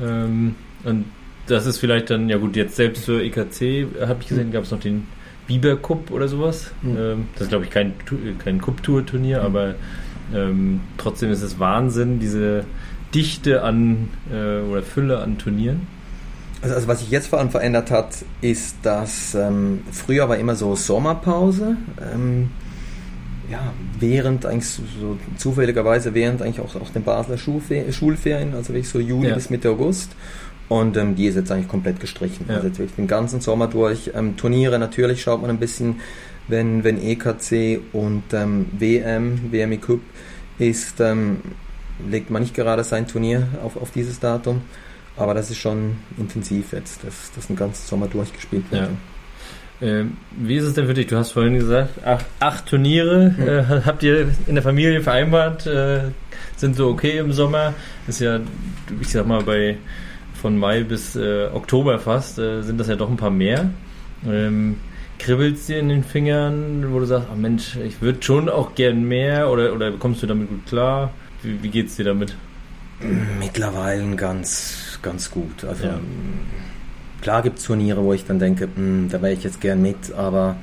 [0.00, 0.54] Ähm,
[0.84, 1.04] und
[1.46, 4.70] das ist vielleicht dann, ja gut, jetzt selbst zur EKC habe ich gesehen, gab es
[4.70, 5.06] noch den
[5.46, 6.70] Biber Cup oder sowas.
[6.82, 7.26] Mhm.
[7.34, 7.94] Das ist, glaube ich, kein,
[8.38, 9.46] kein Cup-Tour-Turnier, mhm.
[9.46, 9.74] aber
[10.34, 12.64] ähm, trotzdem ist es Wahnsinn, diese
[13.14, 15.86] Dichte an äh, oder Fülle an Turnieren.
[16.62, 20.54] Also, also, was sich jetzt vor allem verändert hat, ist, dass ähm, früher war immer
[20.54, 21.76] so Sommerpause.
[22.14, 22.50] Ähm,
[23.50, 28.88] ja, während eigentlich so, so, zufälligerweise während eigentlich auch, auch den Basler Schulferien, also wirklich
[28.88, 29.34] so Juli ja.
[29.34, 30.12] bis Mitte August.
[30.70, 32.46] Und ähm, die ist jetzt eigentlich komplett gestrichen.
[32.48, 32.54] Ja.
[32.54, 34.12] Also jetzt wirklich den ganzen Sommer durch.
[34.14, 35.96] Ähm, Turniere natürlich schaut man ein bisschen,
[36.46, 39.98] wenn, wenn EKC und ähm, WM, WMI Cup
[40.60, 41.38] ist, ähm,
[42.08, 44.62] legt man nicht gerade sein Turnier auf, auf dieses Datum.
[45.16, 48.82] Aber das ist schon intensiv jetzt, dass das den ganzen Sommer durchgespielt wird.
[49.80, 49.88] Ja.
[49.88, 51.08] Ähm, wie ist es denn für dich?
[51.08, 53.48] Du hast vorhin gesagt, acht, acht Turniere hm.
[53.48, 56.02] äh, habt ihr in der Familie vereinbart, äh,
[56.54, 57.74] sind so okay im Sommer.
[58.06, 58.38] Ist ja,
[59.00, 59.76] ich sag mal, bei
[60.40, 63.70] von Mai bis äh, Oktober fast, äh, sind das ja doch ein paar mehr.
[64.26, 64.76] Ähm,
[65.18, 68.74] kribbelt es dir in den Fingern, wo du sagst, oh Mensch, ich würde schon auch
[68.74, 71.10] gern mehr oder, oder kommst du damit gut klar?
[71.42, 72.34] Wie, wie es dir damit?
[73.38, 75.64] Mittlerweile ganz, ganz gut.
[75.64, 76.00] Also ja.
[77.20, 79.82] klar gibt es Turniere, wo ich dann denke, mh, hm, da wäre ich jetzt gern
[79.82, 80.56] mit, aber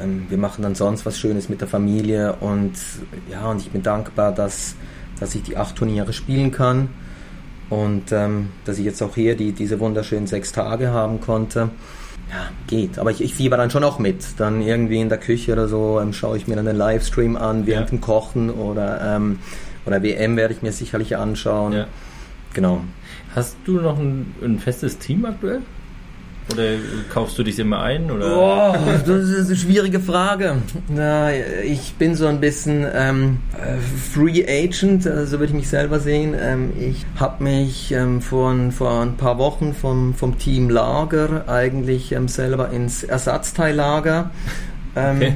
[0.00, 2.72] ähm, wir machen dann sonst was Schönes mit der Familie und
[3.30, 4.76] ja, und ich bin dankbar, dass,
[5.18, 6.88] dass ich die acht Turniere spielen kann
[7.70, 11.70] und ähm, dass ich jetzt auch hier die, diese wunderschönen sechs Tage haben konnte.
[12.30, 12.98] Ja, geht.
[12.98, 14.38] Aber ich, ich fieber dann schon auch mit.
[14.38, 17.66] Dann irgendwie in der Küche oder so ähm, schaue ich mir dann den Livestream an
[17.66, 17.96] während ja.
[17.96, 19.38] dem Kochen oder, ähm,
[19.86, 21.72] oder WM werde ich mir sicherlich anschauen.
[21.72, 21.86] Ja.
[22.52, 22.82] Genau.
[23.34, 25.62] Hast du noch ein, ein festes Team aktuell?
[26.52, 26.74] Oder
[27.12, 28.10] kaufst du dich immer ein?
[28.10, 28.36] Oder?
[28.36, 28.76] Oh,
[29.06, 30.56] das ist eine schwierige Frage.
[30.88, 33.38] Na, ich bin so ein bisschen ähm,
[34.12, 36.34] Free Agent, so also würde ich mich selber sehen.
[36.38, 42.12] Ähm, ich habe mich ähm, vor, vor ein paar Wochen vom, vom Team Lager eigentlich
[42.12, 44.30] ähm, selber ins Ersatzteillager
[44.96, 45.32] ähm, okay.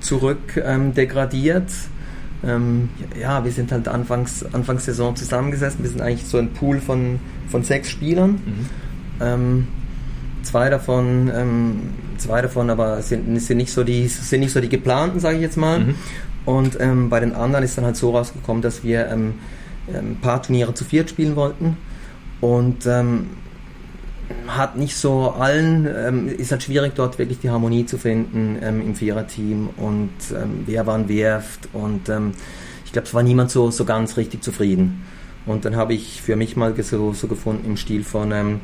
[0.00, 1.70] zurück ähm, degradiert.
[3.20, 5.82] ja, wir sind halt anfangs, anfangs Saison zusammengesessen.
[5.82, 8.38] Wir sind eigentlich so ein Pool von, von sechs Spielern.
[9.18, 9.66] Mhm
[10.46, 11.80] Zwei davon, ähm,
[12.18, 15.42] zwei davon aber sind, sind, nicht so die, sind nicht so die geplanten, sage ich
[15.42, 15.80] jetzt mal.
[15.80, 15.94] Mhm.
[16.44, 19.34] Und ähm, bei den anderen ist dann halt so rausgekommen, dass wir ähm,
[19.88, 21.76] ein ähm, paar Turniere zu viert spielen wollten.
[22.40, 23.26] Und ähm,
[24.46, 28.94] hat nicht so allen, ähm, ist halt schwierig dort wirklich die Harmonie zu finden im
[28.94, 30.10] Viererteam und
[30.66, 32.10] wer wann wirft und
[32.84, 35.04] ich glaube, es war niemand so, so ganz richtig zufrieden.
[35.46, 38.60] Und dann habe ich für mich mal so, so gefunden im Stil von,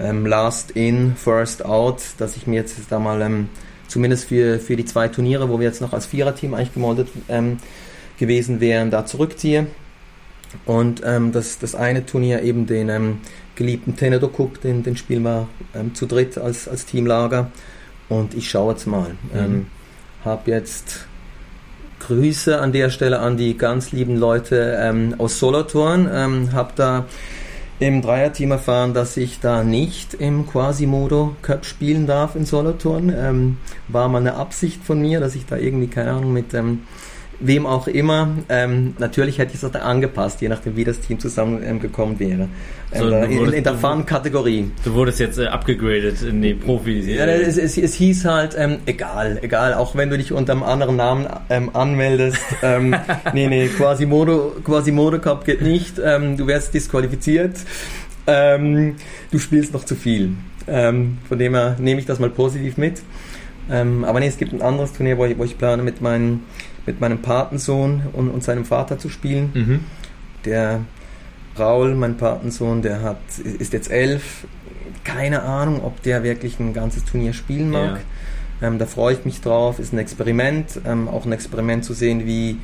[0.00, 3.48] ähm, Last In, First Out, dass ich mir jetzt da mal ähm,
[3.88, 7.58] zumindest für, für die zwei Turniere, wo wir jetzt noch als Viererteam eigentlich gemoldet ähm,
[8.18, 9.66] gewesen wären, da zurückziehe.
[10.64, 13.18] Und ähm, das, das eine Turnier eben den ähm,
[13.54, 17.50] geliebten Tenedo Cup, den, den spielen wir ähm, zu dritt als, als Teamlager.
[18.08, 19.10] Und ich schaue jetzt mal.
[19.32, 19.38] Mhm.
[19.38, 19.66] Ähm,
[20.24, 21.06] habe jetzt
[22.00, 26.08] Grüße an der Stelle an die ganz lieben Leute ähm, aus Solothurn.
[26.12, 27.06] Ähm, habe da
[27.80, 33.12] im Dreierteam erfahren, dass ich da nicht im Quasimodo Cup spielen darf in Solothurn.
[33.16, 33.56] Ähm,
[33.88, 36.82] war mal eine Absicht von mir, dass ich da irgendwie, keine Ahnung, mit ähm,
[37.40, 38.28] wem auch immer.
[38.48, 42.48] Ähm, natürlich hätte ich es auch angepasst, je nachdem, wie das Team zusammengekommen ähm, wäre.
[42.92, 44.70] So, ähm, in, in, der Fun-Kategorie.
[44.84, 47.06] Du wurdest jetzt äh, abgegradet in die Profis.
[47.06, 50.62] Ja, es, es, es hieß halt, ähm, egal, egal, auch wenn du dich unter einem
[50.62, 52.38] anderen Namen ähm, anmeldest.
[52.62, 52.94] ähm,
[53.32, 56.00] nee, nee, Quasimodo, Quasimodo Cup geht nicht.
[56.04, 57.58] Ähm, du wärst disqualifiziert.
[58.26, 58.96] Ähm,
[59.30, 60.32] du spielst noch zu viel.
[60.68, 63.02] Ähm, von dem her nehme ich das mal positiv mit.
[63.70, 66.44] Ähm, aber nee, es gibt ein anderes Turnier, wo ich, wo ich plane mit meinen
[66.90, 69.50] mit meinem Patensohn und, und seinem Vater zu spielen.
[69.54, 69.80] Mhm.
[70.44, 70.80] Der
[71.58, 73.20] Raul, mein Patensohn, der hat,
[73.58, 74.46] ist jetzt elf.
[75.04, 78.00] Keine Ahnung, ob der wirklich ein ganzes Turnier spielen mag.
[78.60, 78.68] Ja.
[78.68, 79.78] Ähm, da freue ich mich drauf.
[79.78, 80.80] Ist ein Experiment.
[80.84, 82.58] Ähm, auch ein Experiment zu sehen, wie,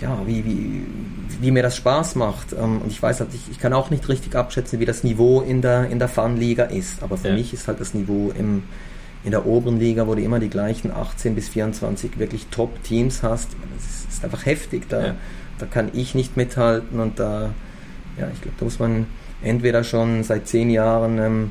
[0.00, 0.82] ja, wie, wie,
[1.40, 2.52] wie mir das Spaß macht.
[2.52, 5.40] Ähm, und ich weiß halt, ich, ich kann auch nicht richtig abschätzen, wie das Niveau
[5.40, 7.02] in der, in der Fun-Liga ist.
[7.02, 7.34] Aber für ja.
[7.34, 8.64] mich ist halt das Niveau im,
[9.22, 13.50] in der oberen Liga, wo du immer die gleichen 18 bis 24 wirklich Top-Teams hast,
[13.74, 14.88] das ist, einfach heftig.
[14.88, 15.14] Da, ja.
[15.58, 17.50] da kann ich nicht mithalten und da,
[18.18, 19.06] ja, ich glaube, da muss man
[19.42, 21.50] entweder schon seit zehn Jahren ähm,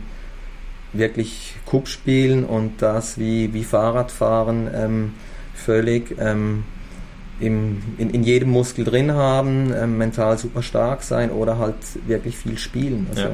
[0.93, 5.13] wirklich Cup spielen und das wie, wie Fahrradfahren ähm,
[5.53, 6.63] völlig ähm,
[7.39, 11.75] im, in, in jedem Muskel drin haben, ähm, mental super stark sein oder halt
[12.07, 13.07] wirklich viel spielen.
[13.11, 13.31] Also, ja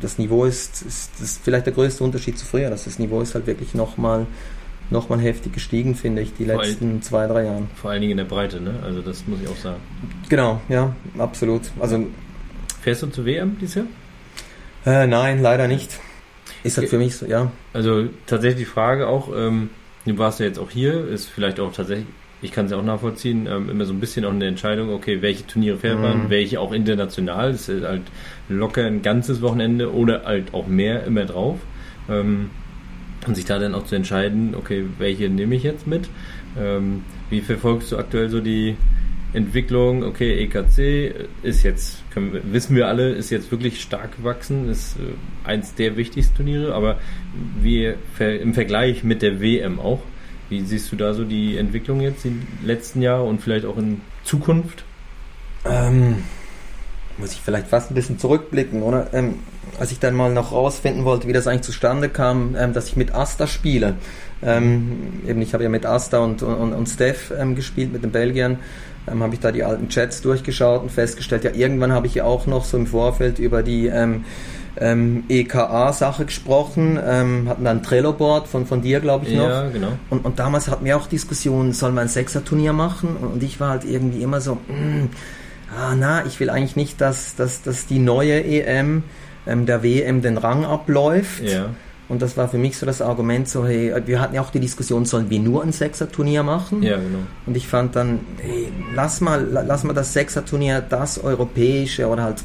[0.00, 2.70] das Niveau ist, ist, ist vielleicht der größte Unterschied zu früher.
[2.70, 4.26] Dass das Niveau ist halt wirklich nochmal
[4.90, 7.62] noch mal heftig gestiegen, finde ich, die letzten all, zwei, drei Jahre.
[7.74, 8.74] Vor allen Dingen in der Breite, ne?
[8.84, 9.80] Also das muss ich auch sagen.
[10.28, 11.62] Genau, ja, absolut.
[11.80, 12.06] Also
[12.84, 13.86] Fährst du zur WM dieses Jahr?
[14.84, 15.98] Äh, nein, leider nicht.
[16.64, 17.50] Ist halt für mich so, ja.
[17.72, 19.70] Also tatsächlich die Frage auch, ähm,
[20.04, 22.06] du warst ja jetzt auch hier, ist vielleicht auch tatsächlich
[22.44, 25.22] ich kann es ja auch nachvollziehen, ähm, immer so ein bisschen auch eine Entscheidung, okay,
[25.22, 26.30] welche Turniere fährt man, mhm.
[26.30, 28.02] welche auch international, das ist halt
[28.50, 31.58] locker ein ganzes Wochenende oder halt auch mehr immer drauf.
[32.08, 32.50] Ähm,
[33.26, 36.10] und sich da dann auch zu entscheiden, okay, welche nehme ich jetzt mit?
[36.60, 38.76] Ähm, wie verfolgst du aktuell so die
[39.32, 40.02] Entwicklung?
[40.02, 45.48] Okay, EKC ist jetzt, wir, wissen wir alle, ist jetzt wirklich stark gewachsen, ist äh,
[45.48, 46.98] eins der wichtigsten Turniere, aber
[47.62, 50.02] wie im Vergleich mit der WM auch,
[50.48, 54.00] wie siehst du da so die Entwicklung jetzt im letzten Jahr und vielleicht auch in
[54.24, 54.84] Zukunft?
[55.64, 56.24] Ähm,
[57.18, 59.08] muss ich vielleicht fast ein bisschen zurückblicken, oder?
[59.12, 59.36] Ähm,
[59.78, 62.96] als ich dann mal noch rausfinden wollte, wie das eigentlich zustande kam, ähm, dass ich
[62.96, 63.94] mit Asta spiele.
[64.42, 68.10] Ähm, eben, ich habe ja mit Asta und, und, und Steph ähm, gespielt, mit den
[68.10, 68.58] Belgiern.
[69.06, 72.24] Ähm, habe ich da die alten Chats durchgeschaut und festgestellt, ja, irgendwann habe ich ja
[72.24, 73.86] auch noch so im Vorfeld über die
[74.76, 79.48] ähm, EKA-Sache gesprochen, ähm, hatten dann ein Trello-Board von, von dir, glaube ich, noch.
[79.48, 79.92] Ja, genau.
[80.10, 83.16] Und, und damals hatten wir auch Diskussionen, soll man ein Sechser-Turnier machen?
[83.20, 85.10] Und, und, ich war halt irgendwie immer so, mh, mm,
[85.76, 89.04] ah, na, ich will eigentlich nicht, dass, dass, dass die neue EM
[89.46, 91.42] ähm, der WM den Rang abläuft.
[91.42, 91.70] Ja.
[92.06, 94.60] Und das war für mich so das Argument, so, hey, wir hatten ja auch die
[94.60, 96.82] Diskussion, sollen wir nur ein Sechser-Turnier machen?
[96.82, 97.20] Ja, genau.
[97.46, 102.44] Und ich fand dann, hey, lass mal, lass mal das Sechser-Turnier, das europäische oder halt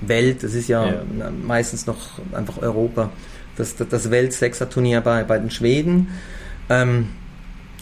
[0.00, 1.02] Welt, das ist ja, ja.
[1.30, 3.10] meistens noch einfach Europa,
[3.56, 6.08] das, das, das Welt-Sechser-Turnier bei, bei den Schweden.
[6.68, 7.08] Ähm,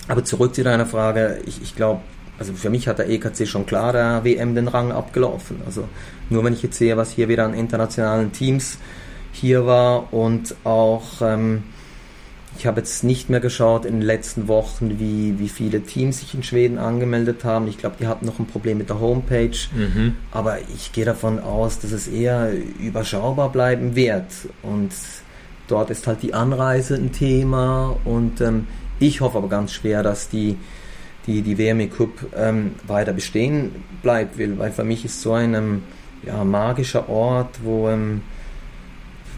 [0.08, 2.00] aber zurück zu deiner Frage, ich, ich glaube,
[2.38, 5.60] also für mich hat der EKC schon klar der WM den Rang abgelaufen.
[5.64, 5.88] Also
[6.28, 8.78] nur wenn ich jetzt sehe, was hier wieder an internationalen Teams
[9.32, 11.62] hier war und auch ähm,
[12.62, 16.32] ich habe jetzt nicht mehr geschaut in den letzten Wochen, wie, wie viele Teams sich
[16.32, 17.66] in Schweden angemeldet haben.
[17.66, 19.58] Ich glaube, die hatten noch ein Problem mit der Homepage.
[19.74, 20.14] Mhm.
[20.30, 24.26] Aber ich gehe davon aus, dass es eher überschaubar bleiben wird.
[24.62, 24.92] Und
[25.66, 27.96] dort ist halt die Anreise ein Thema.
[28.04, 28.68] Und ähm,
[29.00, 30.56] ich hoffe aber ganz schwer, dass die,
[31.26, 33.72] die, die WME Cup ähm, weiter bestehen
[34.02, 34.38] bleibt.
[34.38, 35.82] Weil, weil für mich ist so ein ähm,
[36.24, 38.22] ja, magischer Ort, wo ähm,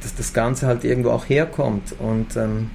[0.02, 1.94] das, das Ganze halt irgendwo auch herkommt.
[1.98, 2.68] Und ähm,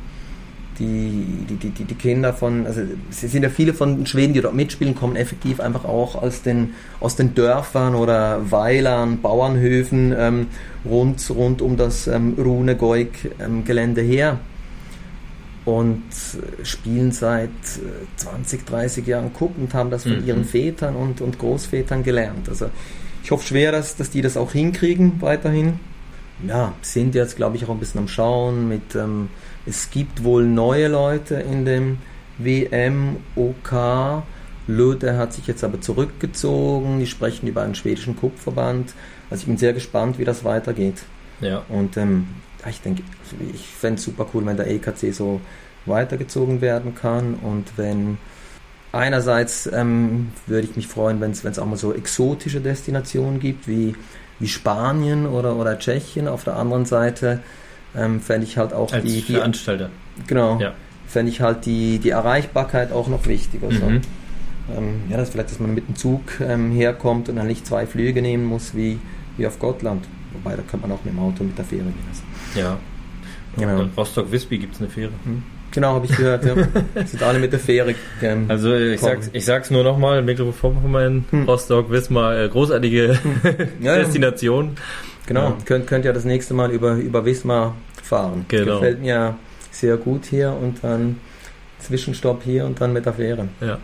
[0.80, 4.42] die, die, die, die Kinder von, also es sind ja viele von den Schweden, die
[4.42, 10.48] dort mitspielen, kommen effektiv einfach auch aus den, aus den Dörfern oder Weilern, Bauernhöfen ähm,
[10.86, 14.40] rund, rund um das ähm, Rune-Goik-Gelände her
[15.66, 16.04] und
[16.64, 17.50] spielen seit
[18.16, 20.28] 20, äh, 30 Jahren Cup und haben das von mhm.
[20.28, 22.48] ihren Vätern und, und Großvätern gelernt.
[22.50, 22.70] Also
[23.24, 25.80] ich hoffe schwer, dass, dass die das auch hinkriegen weiterhin.
[26.48, 29.30] ja, sind jetzt, glaube ich, auch ein bisschen am Schauen mit, ähm,
[29.70, 32.00] es gibt wohl neue Leute in dem
[32.40, 34.24] WM-OK.
[34.68, 38.94] Löde hat sich jetzt aber zurückgezogen, die sprechen über einen schwedischen Kupfverband.
[39.30, 41.04] Also ich bin sehr gespannt, wie das weitergeht.
[41.42, 41.64] Ja.
[41.70, 42.28] Und ähm,
[42.68, 45.40] ich denke, also ich fände es super cool, wenn der EKC so
[45.86, 48.18] weitergezogen werden kann und wenn
[48.92, 53.96] einerseits ähm, würde ich mich freuen, wenn es auch mal so exotische Destinationen gibt, wie,
[54.40, 56.28] wie Spanien oder, oder Tschechien.
[56.28, 57.40] Auf der anderen Seite
[57.96, 59.90] ähm, fände ich halt auch Als die, die Veranstalter.
[60.28, 60.74] genau, Ja.
[61.08, 63.72] fände ich halt die, die Erreichbarkeit auch noch wichtiger.
[63.72, 63.86] So.
[63.86, 64.02] Mhm.
[64.78, 67.88] Ähm, ja, das vielleicht, dass man mit dem Zug ähm, herkommt und dann nicht zwei
[67.88, 69.00] Flüge nehmen muss wie,
[69.38, 70.06] wie auf Gotland.
[70.34, 71.96] Wobei, da kann man auch mit dem Auto mit der Fähre gehen.
[72.10, 72.78] Also, Ja.
[73.58, 73.88] Genau.
[73.98, 75.12] Rostock-Wisby gibt es eine Fähre.
[75.72, 76.46] Genau, habe ich gehört.
[76.46, 76.54] Ja.
[77.06, 77.96] Sind alle mit der Fähre.
[78.22, 79.14] Ähm, Also ich kommen.
[79.16, 81.44] sag's, ich sag's nur nochmal, Mecklenburg-Vorpommern, Hm.
[81.46, 83.20] Rostock, Wismar, äh, großartige
[83.82, 84.06] Ja, ja.
[85.30, 85.58] Genau, Ja.
[85.64, 88.46] könnt, könnt ihr das nächste Mal über, über Wismar fahren.
[88.48, 88.80] Genau.
[88.80, 89.36] Gefällt mir
[89.70, 91.18] sehr gut hier und dann
[91.78, 93.48] Zwischenstopp hier und dann mit der Fähre.
[93.62, 93.78] Ja.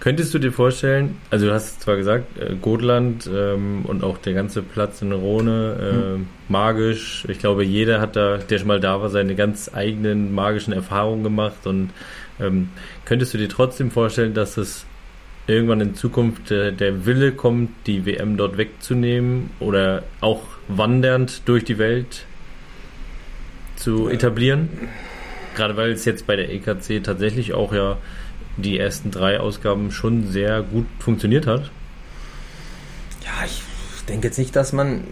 [0.00, 4.34] Könntest du dir vorstellen, also du hast zwar gesagt, äh, Gotland ähm, und auch der
[4.34, 7.24] ganze Platz in Rhone, äh, magisch.
[7.28, 11.22] Ich glaube, jeder hat da, der schon mal da war, seine ganz eigenen magischen Erfahrungen
[11.22, 11.66] gemacht.
[11.68, 11.90] Und
[12.40, 12.70] ähm,
[13.04, 14.84] könntest du dir trotzdem vorstellen, dass es
[15.46, 20.42] irgendwann in Zukunft äh, der Wille kommt, die WM dort wegzunehmen oder auch
[20.76, 22.26] wandernd durch die Welt
[23.76, 24.68] zu etablieren?
[25.56, 27.98] Gerade weil es jetzt bei der EKC tatsächlich auch ja
[28.56, 31.70] die ersten drei Ausgaben schon sehr gut funktioniert hat.
[33.24, 33.62] Ja, ich
[34.08, 35.04] denke jetzt nicht, dass man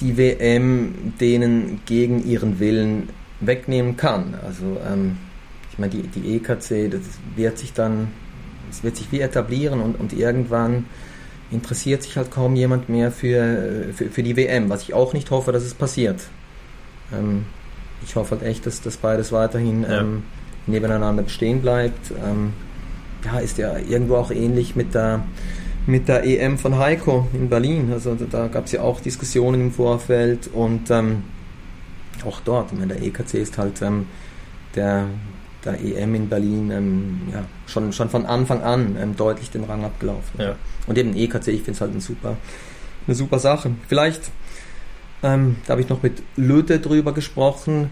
[0.00, 3.08] die WM denen gegen ihren Willen
[3.40, 4.34] wegnehmen kann.
[4.44, 5.16] Also ähm,
[5.72, 7.02] ich meine, die, die EKC, das
[7.34, 8.08] wird sich dann,
[8.70, 10.86] es wird sich wie etablieren und, und irgendwann
[11.50, 15.30] interessiert sich halt kaum jemand mehr für, für, für die WM, was ich auch nicht
[15.30, 16.20] hoffe, dass es passiert.
[17.12, 17.46] Ähm,
[18.04, 20.00] ich hoffe halt echt, dass das beides weiterhin Ja.
[20.00, 20.22] ähm,
[20.66, 22.10] nebeneinander bestehen bleibt.
[22.10, 22.52] Ähm,
[23.24, 25.24] ja, ist ja irgendwo auch ähnlich mit der
[25.88, 27.90] mit der EM von Heiko in Berlin.
[27.92, 31.22] Also da, da gab es ja auch Diskussionen im Vorfeld und ähm,
[32.26, 34.06] auch dort, ich meine, der EKC ist halt ähm,
[34.74, 35.04] der,
[35.66, 39.84] der EM in Berlin ähm, ja, schon, schon von Anfang an ähm, deutlich den Rang
[39.84, 40.40] abgelaufen.
[40.40, 40.56] Ja.
[40.86, 42.36] Und eben EKC, ich finde es halt ein super,
[43.06, 43.72] eine super Sache.
[43.88, 44.30] Vielleicht,
[45.22, 47.90] ähm, da habe ich noch mit Lüde drüber gesprochen,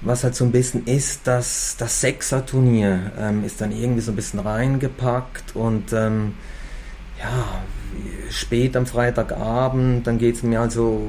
[0.00, 4.16] was halt so ein bisschen ist, dass das Sechser-Turnier ähm, ist dann irgendwie so ein
[4.16, 6.34] bisschen reingepackt und ähm,
[7.20, 7.62] ja,
[8.30, 11.02] spät am Freitagabend, dann geht es mir also,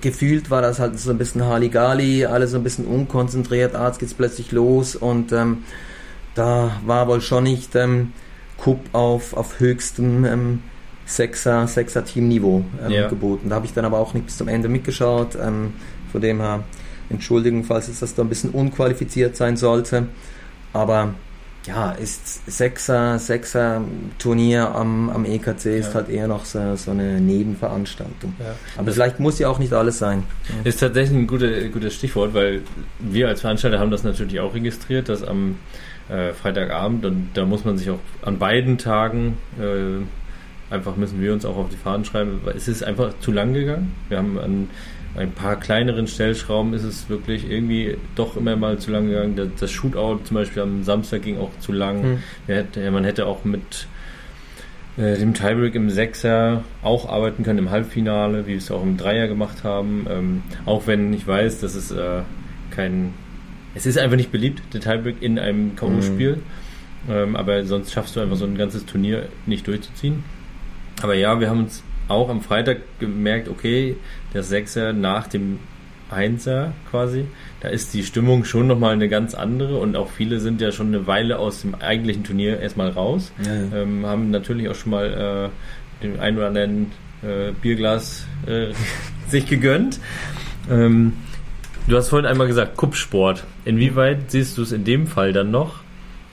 [0.00, 4.14] gefühlt war das halt so ein bisschen Halligalli, alles so ein bisschen unkonzentriert, Arzt geht's
[4.14, 5.64] plötzlich los und ähm,
[6.34, 8.12] da war wohl schon nicht ähm,
[8.62, 10.62] Cup auf, auf höchstem ähm,
[11.04, 13.08] Sechser, Sechser Teamniveau ähm, Ja.
[13.08, 13.48] geboten.
[13.50, 15.36] Da habe ich dann aber auch nicht bis zum Ende mitgeschaut.
[15.40, 15.74] Ähm,
[16.10, 16.62] von dem her,
[17.10, 20.06] Entschuldigung, falls es das da ein bisschen unqualifiziert sein sollte.
[20.72, 21.14] Aber
[21.66, 23.82] ja, ist Sechser, Sechser
[24.18, 25.94] Turnier am, am EKC ist Ja.
[25.94, 28.34] halt eher noch so, so eine Nebenveranstaltung.
[28.38, 28.54] Ja.
[28.76, 30.24] Aber vielleicht muss ja auch nicht alles sein.
[30.64, 32.62] Ist tatsächlich ein guter, gutes Stichwort, weil
[32.98, 35.56] wir als Veranstalter haben das natürlich auch registriert, dass am
[36.08, 40.02] äh, Freitagabend und da muss man sich auch an beiden Tagen äh,
[40.74, 43.52] einfach müssen wir uns auch auf die Fahnen schreiben, weil es ist einfach zu lang
[43.52, 43.94] gegangen.
[44.08, 44.70] Wir haben an
[45.16, 49.52] ein paar kleineren Stellschrauben ist es wirklich irgendwie doch immer mal zu lang gegangen.
[49.58, 52.18] Das, Shootout zum Beispiel am Samstag ging auch zu lang.
[52.46, 52.92] Hm.
[52.92, 53.86] Man hätte auch mit
[54.96, 58.96] äh, dem Tiebreak im Sechser auch arbeiten können im Halbfinale, wie wir es auch im
[58.96, 60.06] Dreier gemacht haben.
[60.08, 62.22] Ähm, auch wenn ich weiß, dass es äh,
[62.70, 63.12] kein.
[63.74, 66.38] Es ist einfach nicht beliebt, der Tiebreak in einem K.O.-Spiel.
[67.10, 70.24] Ähm, aber sonst schaffst du einfach so ein ganzes Turnier nicht durchzuziehen.
[71.02, 73.96] Aber ja, wir haben uns auch am Freitag gemerkt, okay,
[74.34, 75.58] der Sechser nach dem
[76.10, 77.24] Einser quasi,
[77.60, 80.88] da ist die Stimmung schon nochmal eine ganz andere und auch viele sind ja schon
[80.88, 83.32] eine Weile aus dem eigentlichen Turnier erstmal raus.
[83.44, 83.82] Ja.
[83.82, 85.50] Ähm, haben natürlich auch schon mal
[86.02, 88.72] äh, den ein oder anderen äh, Bierglas äh,
[89.28, 90.00] sich gegönnt.
[90.70, 91.14] Ähm,
[91.88, 93.44] du hast vorhin einmal gesagt, Kuppsport.
[93.64, 95.80] Inwieweit siehst du es in dem Fall dann noch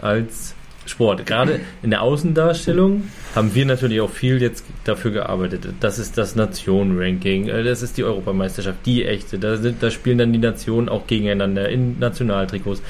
[0.01, 0.55] als
[0.89, 1.25] Sport?
[1.25, 3.03] Gerade in der Außendarstellung
[3.35, 5.67] haben wir natürlich auch viel jetzt dafür gearbeitet.
[5.79, 9.39] Das ist das Nationen-Ranking, äh, das ist die Europameisterschaft, die echte.
[9.39, 12.81] Da, da spielen dann die Nationen auch gegeneinander in Nationaltrikots.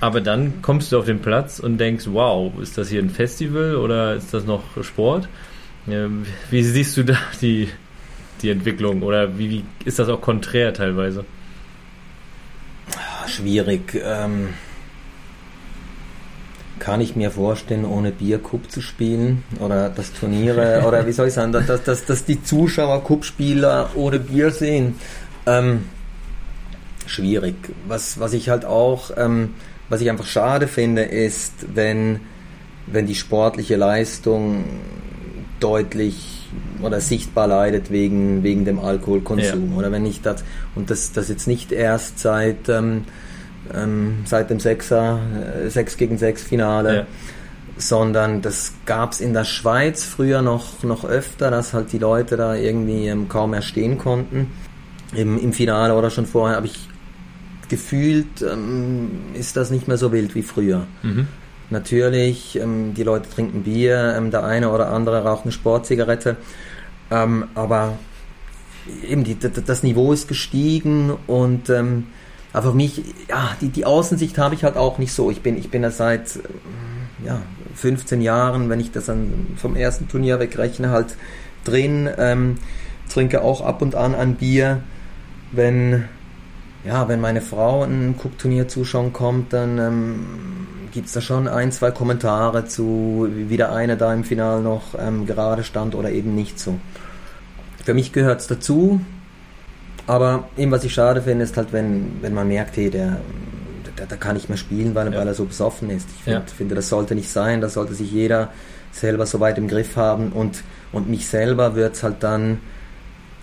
[0.00, 3.76] Aber dann kommst du auf den Platz und denkst, wow, ist das hier ein Festival
[3.76, 5.28] oder ist das noch Sport?
[5.88, 7.68] Ähm, Wie siehst du da die,
[8.42, 11.24] die Entwicklung oder wie, ist das auch konträr teilweise?
[13.26, 14.00] Schwierig.
[14.02, 14.48] Ähm,
[16.78, 21.28] kann ich mir vorstellen, ohne Bier Cup zu spielen oder das Turniere oder wie soll
[21.28, 24.96] ich sagen, dass, dass, dass die Zuschauer Cup-Spieler ohne Bier sehen.
[25.46, 25.84] Ähm,
[27.06, 27.54] schwierig.
[27.86, 29.54] Was, was ich halt auch, ähm,
[29.88, 32.20] was ich einfach schade finde, ist, wenn,
[32.86, 34.64] wenn die sportliche Leistung
[35.60, 36.48] deutlich
[36.82, 39.72] oder sichtbar leidet wegen, wegen dem Alkoholkonsum.
[39.72, 39.78] Ja.
[39.78, 40.44] Oder wenn ich das,
[40.74, 43.04] und das, das jetzt nicht erst seit, ähm,
[43.72, 45.20] ähm, seit dem Sechser,
[45.64, 47.06] äh, 6 gegen 6 Finale, ja.
[47.76, 52.36] sondern das gab es in der Schweiz früher noch, noch öfter, dass halt die Leute
[52.36, 54.52] da irgendwie ähm, kaum mehr stehen konnten.
[55.14, 56.88] Im, Im Finale oder schon vorher habe ich
[57.68, 60.86] gefühlt, ähm, ist das nicht mehr so wild wie früher.
[61.02, 61.28] Mhm.
[61.70, 66.36] Natürlich, ähm, die Leute trinken Bier, ähm, der eine oder andere raucht eine Sportzigarette,
[67.10, 67.96] ähm, aber
[69.08, 72.06] eben die, das Niveau ist gestiegen und ähm,
[72.54, 75.30] aber mich, ja, die, die Außensicht habe ich halt auch nicht so.
[75.30, 77.42] Ich bin, ich bin da seit äh, ja,
[77.74, 81.16] 15 Jahren, wenn ich das dann vom ersten Turnier wegrechne, halt
[81.64, 82.54] drin, ähm,
[83.12, 84.82] trinke auch ab und an ein Bier,
[85.50, 86.04] wenn
[86.84, 90.26] ja, wenn meine Frau ein Cook-Turnier zuschauen kommt, dann ähm,
[90.92, 94.94] gibt es da schon ein, zwei Kommentare zu, wie der eine da im Finale noch
[94.98, 96.78] ähm, gerade stand oder eben nicht so.
[97.84, 99.00] Für mich gehört es dazu,
[100.06, 103.20] aber eben was ich schade finde, ist halt, wenn, wenn man merkt, hey, der,
[103.98, 105.18] der, der kann nicht mehr spielen, weil, ja.
[105.18, 106.08] weil er so besoffen ist.
[106.16, 106.54] Ich find, ja.
[106.56, 108.50] finde, das sollte nicht sein, da sollte sich jeder
[108.92, 112.58] selber so weit im Griff haben und, und mich selber wird es halt dann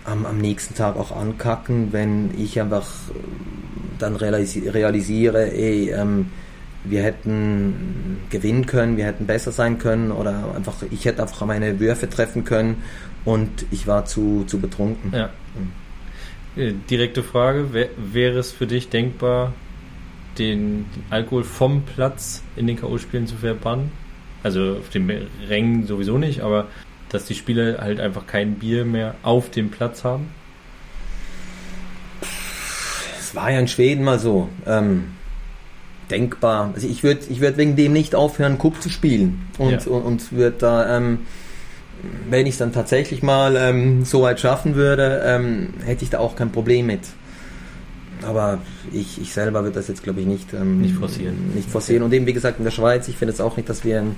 [0.06, 3.14] am, am nächsten Tag auch ankacken, wenn ich einfach äh,
[4.00, 6.28] dann realisi realisiere, ey, ähm,
[6.84, 11.80] wir hätten gewinnen können, wir hätten besser sein können oder einfach, ich hätte einfach meine
[11.80, 12.82] Würfe treffen können
[13.24, 15.12] und ich war zu, zu betrunken.
[15.14, 15.26] Ja.
[15.26, 15.30] Äh,
[16.56, 19.54] direkte Frage, wäre es für dich denkbar,
[20.38, 23.92] den Alkohol vom Platz in den K.O.-Spielen zu verbannen?
[24.44, 25.10] Also auf den
[25.48, 26.68] Rängen sowieso nicht, aber
[27.10, 30.30] dass die Spieler halt einfach kein Bier mehr auf dem Platz haben?
[33.20, 34.50] Es war ja in Schweden mal so.
[34.66, 35.06] Ähm,
[36.10, 36.72] denkbar.
[36.74, 39.42] Also ich würde ich würd wegen dem nicht aufhören, Cup zu spielen.
[39.58, 39.92] Und, ja.
[39.92, 41.20] und, und würde da, ähm,
[42.30, 46.20] wenn ich es dann tatsächlich mal ähm, so weit schaffen würde, ähm, hätte ich da
[46.20, 47.02] auch kein Problem mit.
[48.24, 48.60] Aber
[48.92, 51.54] ich, ich selber würde das jetzt, glaube ich, nicht, ähm, nicht forcieren.
[51.56, 52.04] Nicht forcieren.
[52.04, 54.16] Und eben, wie gesagt, in der Schweiz, ich finde es auch nicht, dass wir ein,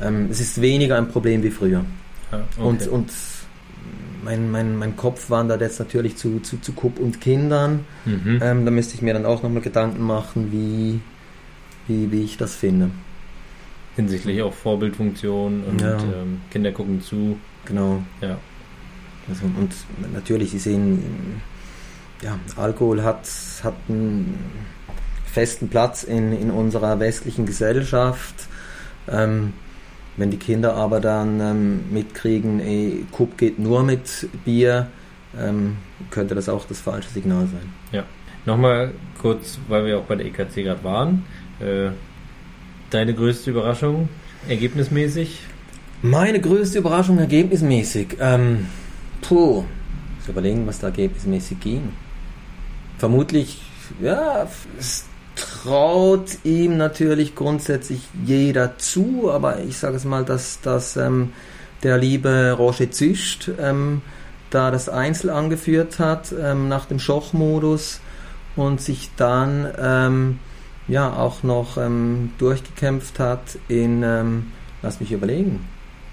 [0.00, 1.84] ähm, es ist weniger ein Problem wie früher
[2.32, 2.60] okay.
[2.60, 3.10] Und, und
[4.24, 7.84] mein, mein, mein Kopf wandert jetzt natürlich zu, zu, zu Kupp und Kindern.
[8.04, 8.40] Mhm.
[8.42, 11.00] Ähm, da müsste ich mir dann auch nochmal Gedanken machen, wie,
[11.88, 12.90] wie, wie ich das finde.
[13.96, 15.98] Hinsichtlich auch Vorbildfunktion und ja.
[15.98, 17.38] ähm, Kinder gucken zu.
[17.66, 18.02] Genau.
[18.20, 18.38] Ja.
[19.28, 19.72] Also, und
[20.12, 21.40] natürlich, Sie sehen,
[22.22, 23.28] ja, Alkohol hat,
[23.62, 24.38] hat einen
[25.26, 28.48] festen Platz in, in unserer westlichen Gesellschaft.
[29.08, 29.52] Ähm,
[30.16, 34.88] wenn die Kinder aber dann ähm, mitkriegen, ey, Cup geht nur mit Bier,
[35.38, 35.78] ähm,
[36.10, 37.72] könnte das auch das falsche Signal sein.
[37.92, 38.04] Ja.
[38.44, 41.24] Nochmal kurz, weil wir auch bei der EKC gerade waren.
[41.60, 41.90] Äh,
[42.92, 44.08] deine größte Überraschung
[44.48, 45.40] ergebnismäßig?
[46.02, 48.16] Meine größte Überraschung ergebnismäßig?
[48.20, 48.66] Ähm,
[49.20, 49.64] puh,
[50.20, 51.90] ich überlegen, was da ergebnismäßig ging.
[52.98, 53.62] Vermutlich,
[54.00, 54.46] ja,
[55.34, 61.32] traut ihm natürlich grundsätzlich jeder zu, aber ich sage es mal, dass, dass ähm,
[61.82, 64.02] der liebe Roger Züst ähm,
[64.50, 68.00] da das Einzel angeführt hat ähm, nach dem Schochmodus
[68.54, 70.38] und sich dann ähm,
[70.88, 74.52] ja auch noch ähm, durchgekämpft hat in, ähm,
[74.82, 75.66] lass mich überlegen.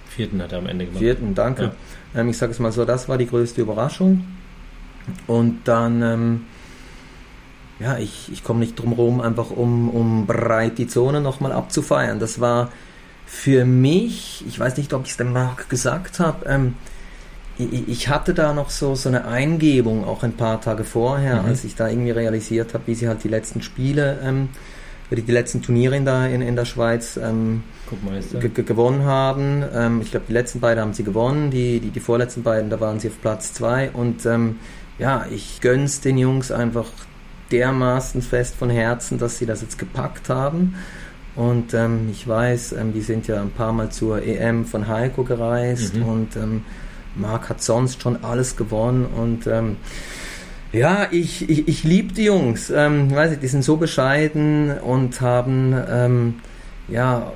[0.09, 0.99] Vierten hat er am Ende gemacht.
[0.99, 1.72] Vierten, danke.
[2.13, 2.26] Ja.
[2.26, 4.26] ich sage es mal so, das war die größte Überraschung.
[5.28, 6.45] Und dann
[7.80, 12.20] ja, ich, ich komme nicht drum herum, einfach um, um breit die Zone nochmal abzufeiern.
[12.20, 12.72] Das war
[13.26, 16.76] für mich, ich weiß nicht, ob ich es dem Marc gesagt habe, ähm,
[17.60, 21.49] ich, hatte da noch so, so eine Eingebung, auch ein paar Tage vorher, mhm.
[21.49, 24.49] als ich da irgendwie realisiert habe, wie sie halt die letzten Spiele, ähm,
[25.12, 27.64] die, die letzten Turniere in der, in, in der Schweiz ähm,
[28.53, 29.64] gewonnen haben.
[29.74, 32.80] Ähm, ich glaube, die letzten beiden haben sie gewonnen, die, die, die vorletzten beiden, da
[32.80, 34.57] waren sie auf Platz zwei und ähm,
[34.97, 36.86] ja, ich gönn's den Jungs einfach
[37.51, 40.76] dermaßen fest von Herzen, dass sie das jetzt gepackt haben.
[41.36, 45.24] Und ähm, ich weiß, ähm, die sind ja ein paar Mal zur EM von Heiko
[45.24, 46.03] gereist mhm.
[46.03, 46.66] und ähm,
[47.16, 49.78] Marc hat sonst schon alles gewonnen und ähm,
[50.72, 52.70] ja, ich, ich, ich liebe die Jungs.
[52.70, 56.36] Ähm, weiß ich, die sind so bescheiden und haben ähm,
[56.88, 57.32] ja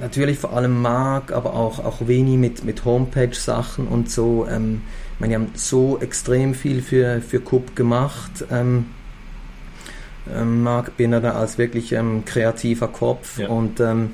[0.00, 4.46] natürlich vor allem Marc, aber auch, auch Veni mit, mit Homepage-Sachen und so.
[4.50, 4.82] Ähm,
[5.14, 8.44] ich meine, die haben so extrem viel für, für Cup gemacht.
[8.50, 8.86] Ähm,
[10.34, 13.48] ähm, Marc Binner als wirklich ähm, kreativer Kopf ja.
[13.48, 14.10] und ähm,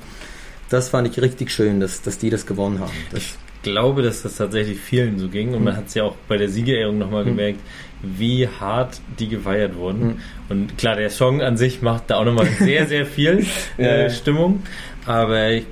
[0.69, 2.93] das fand ich richtig schön, dass, dass die das gewonnen haben.
[3.11, 5.53] Das glaube, dass das tatsächlich vielen so ging.
[5.53, 7.29] Und man hat es ja auch bei der Siegerehrung nochmal mhm.
[7.29, 7.59] gemerkt,
[8.01, 10.05] wie hart die gefeiert wurden.
[10.05, 10.15] Mhm.
[10.49, 13.45] Und klar, der Song an sich macht da auch nochmal sehr, sehr viel
[13.77, 14.63] äh, Stimmung.
[15.05, 15.65] Aber ich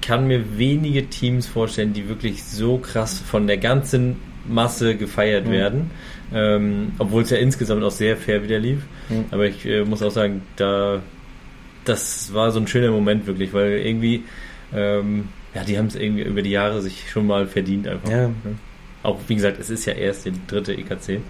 [0.00, 4.16] kann mir wenige Teams vorstellen, die wirklich so krass von der ganzen
[4.48, 5.50] Masse gefeiert mhm.
[5.50, 5.90] werden.
[6.32, 8.80] Ähm, obwohl es ja insgesamt auch sehr fair wieder lief.
[9.08, 9.24] Mhm.
[9.30, 11.00] Aber ich äh, muss auch sagen, da
[11.88, 14.24] das war so ein schöner Moment wirklich, weil irgendwie
[14.74, 18.10] ähm, ja, die haben es irgendwie über die Jahre sich schon mal verdient einfach.
[18.10, 18.30] Ja.
[19.02, 21.20] Auch wie gesagt, es ist ja erst die dritte EKC.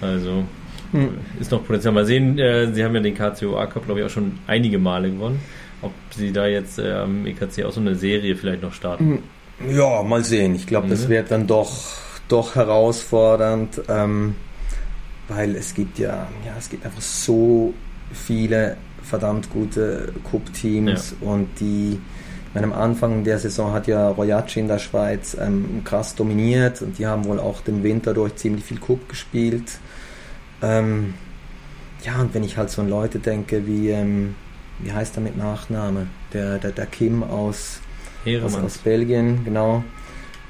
[0.00, 0.44] Also
[0.92, 1.10] hm.
[1.38, 1.94] ist noch Potenzial.
[1.94, 5.10] Mal sehen, äh, sie haben ja den KCOA Cup, glaube ich, auch schon einige Male
[5.10, 5.40] gewonnen
[5.82, 9.22] ob sie da jetzt äh, am EKC auch so eine Serie vielleicht noch starten.
[9.60, 10.54] Hm, ja, mal sehen.
[10.54, 10.90] Ich glaube, mhm.
[10.90, 11.96] das wird dann doch,
[12.28, 14.34] doch herausfordernd, ähm,
[15.28, 17.74] weil es gibt ja, ja, es gibt einfach so
[18.12, 21.28] viele verdammt gute Cup-Teams ja.
[21.28, 21.98] und die
[22.54, 26.98] meine, am Anfang der Saison hat ja Royaci in der Schweiz ähm, krass dominiert und
[26.98, 29.78] die haben wohl auch den Winter durch ziemlich viel Cup gespielt.
[30.62, 31.14] Ähm,
[32.04, 34.34] ja, und wenn ich halt so an Leute denke wie ähm,
[34.78, 36.06] wie heißt er mit Nachname?
[36.32, 37.80] Der, der, der Kim aus,
[38.42, 39.82] aus, aus, Belgien, genau.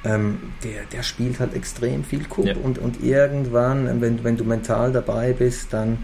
[0.05, 2.55] Ähm, der, der spielt halt extrem viel Cup ja.
[2.63, 5.97] und, und irgendwann, wenn, wenn du mental dabei bist, dann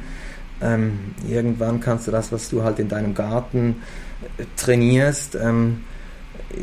[0.62, 3.78] ähm, irgendwann kannst du das, was du halt in deinem Garten
[4.56, 5.82] trainierst, ähm,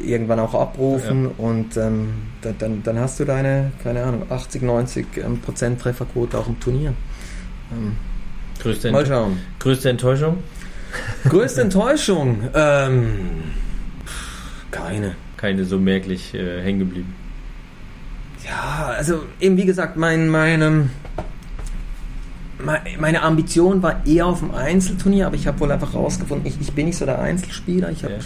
[0.05, 1.31] irgendwann auch abrufen ja.
[1.39, 2.15] und ähm,
[2.59, 6.95] dann, dann hast du deine, keine Ahnung, 80, 90 ähm, Prozent Trefferquote auch im Turnier.
[7.73, 7.97] Ähm,
[8.61, 9.39] größte, Mal schauen.
[9.59, 10.39] größte Enttäuschung?
[11.29, 12.49] Größte Enttäuschung?
[12.55, 13.19] Ähm,
[14.71, 15.17] keine.
[15.37, 17.15] Keine so merklich äh, hängen geblieben.
[18.47, 20.89] Ja, also eben wie gesagt, mein, meine,
[22.99, 26.73] meine Ambition war eher auf dem Einzelturnier, aber ich habe wohl einfach rausgefunden, ich, ich
[26.73, 27.91] bin nicht so der Einzelspieler.
[27.91, 28.21] Ich habe ja.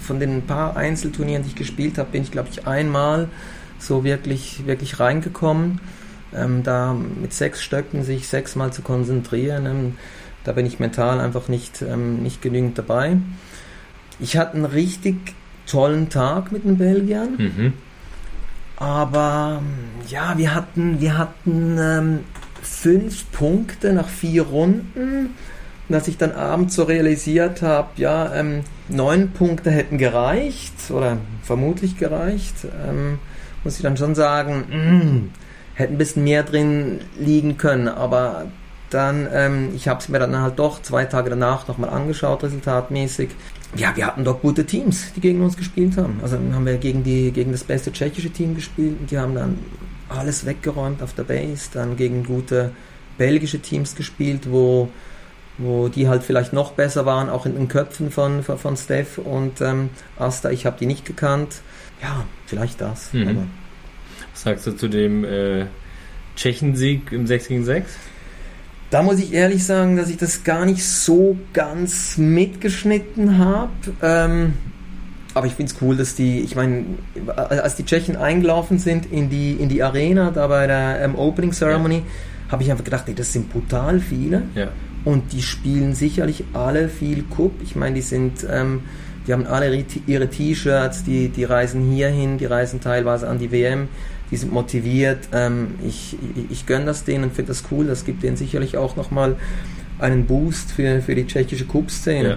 [0.00, 3.28] von den paar Einzelturnieren, die ich gespielt habe, bin ich glaube ich einmal
[3.78, 5.80] so wirklich, wirklich reingekommen.
[6.32, 9.66] Ähm, da mit sechs Stöcken sich sechsmal zu konzentrieren.
[9.66, 9.94] Ähm,
[10.44, 13.16] da bin ich mental einfach nicht, ähm, nicht genügend dabei.
[14.20, 15.34] Ich hatte einen richtig
[15.66, 17.36] tollen Tag mit den Belgiern.
[17.36, 17.72] Mhm.
[18.76, 19.62] Aber
[20.08, 22.20] ja, wir hatten, wir hatten ähm,
[22.62, 25.34] fünf Punkte nach vier Runden.
[25.88, 31.96] dass ich dann abends so realisiert habe, ja, ähm, neun Punkte hätten gereicht oder vermutlich
[31.98, 32.54] gereicht,
[32.88, 33.18] ähm,
[33.64, 35.30] muss ich dann schon sagen, mh, mm,
[35.74, 37.88] hätte ein bisschen mehr drin liegen können.
[37.88, 38.46] Aber
[38.90, 43.30] dann, ähm, ich habe es mir dann halt doch zwei Tage danach nochmal angeschaut, resultatmäßig.
[43.76, 46.20] Ja, wir hatten doch gute Teams, die gegen uns gespielt haben.
[46.22, 49.58] Also haben wir gegen, die, gegen das beste tschechische Team gespielt und die haben dann
[50.10, 52.72] alles weggeräumt auf der Base, dann gegen gute
[53.16, 54.88] belgische Teams gespielt, wo,
[55.58, 59.18] wo die halt vielleicht noch besser waren, auch in den Köpfen von, von, von Steph
[59.18, 60.50] und ähm, Asta.
[60.50, 61.60] Ich habe die nicht gekannt.
[62.02, 63.12] Ja, vielleicht das.
[63.12, 63.50] Mhm.
[64.32, 65.66] Was sagst du zu dem äh,
[66.36, 67.92] Tschechensieg im 6 gegen 6?
[68.90, 73.70] Da muss ich ehrlich sagen, dass ich das gar nicht so ganz mitgeschnitten habe.
[74.02, 74.54] Ähm,
[75.40, 76.84] aber ich finde es cool, dass die, ich meine,
[77.34, 81.52] als die Tschechen eingelaufen sind in die, in die Arena, da bei der ähm, Opening
[81.52, 82.52] Ceremony, ja.
[82.52, 84.42] habe ich einfach gedacht, ey, das sind brutal viele.
[84.54, 84.68] Ja.
[85.06, 87.52] Und die spielen sicherlich alle viel Cup.
[87.62, 88.82] Ich meine, die sind, ähm,
[89.26, 93.88] die haben alle ihre T-Shirts, die, die reisen hierhin, die reisen teilweise an die WM
[94.30, 95.28] die sind motiviert.
[95.32, 97.86] Ähm, ich ich, ich gönne das denen und finde das cool.
[97.86, 99.36] Das gibt denen sicherlich auch nochmal
[99.98, 102.28] einen Boost für, für die tschechische Cup-Szene.
[102.28, 102.36] Ja.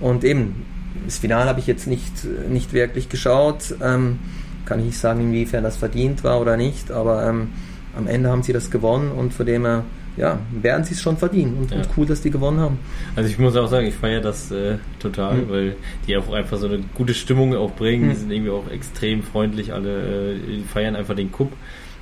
[0.00, 0.64] Und eben,
[1.06, 2.12] das Finale habe ich jetzt nicht,
[2.48, 3.74] nicht wirklich geschaut.
[3.82, 4.18] Ähm,
[4.66, 7.48] kann ich nicht sagen, inwiefern das verdient war oder nicht, aber ähm,
[7.96, 9.84] am Ende haben sie das gewonnen und von dem her
[10.16, 11.78] ja, werden sie es schon verdienen und, ja.
[11.78, 12.78] und, cool, dass die gewonnen haben.
[13.14, 15.50] Also ich muss auch sagen, ich feiere das äh, total, mhm.
[15.50, 15.76] weil
[16.06, 18.06] die auch einfach so eine gute Stimmung auch bringen.
[18.06, 18.10] Mhm.
[18.10, 21.52] Die sind irgendwie auch extrem freundlich, alle äh, feiern einfach den Cup.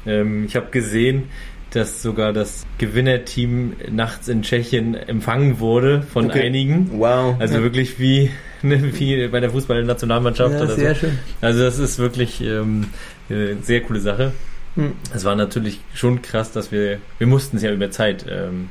[0.07, 1.25] Ähm, ich habe gesehen,
[1.71, 6.47] dass sogar das Gewinnerteam nachts in Tschechien empfangen wurde von okay.
[6.47, 6.91] einigen.
[6.93, 7.35] Wow.
[7.41, 8.31] Also wirklich wie,
[8.69, 11.01] ne, wie bei der Fußballnationalmannschaft ja, sehr so.
[11.01, 11.19] Schön.
[11.41, 12.87] Also das ist wirklich ähm,
[13.29, 14.33] eine sehr coole Sache.
[14.75, 14.93] Hm.
[15.15, 18.71] Es war natürlich schon krass, dass wir, wir mussten es ja über Zeit, ähm,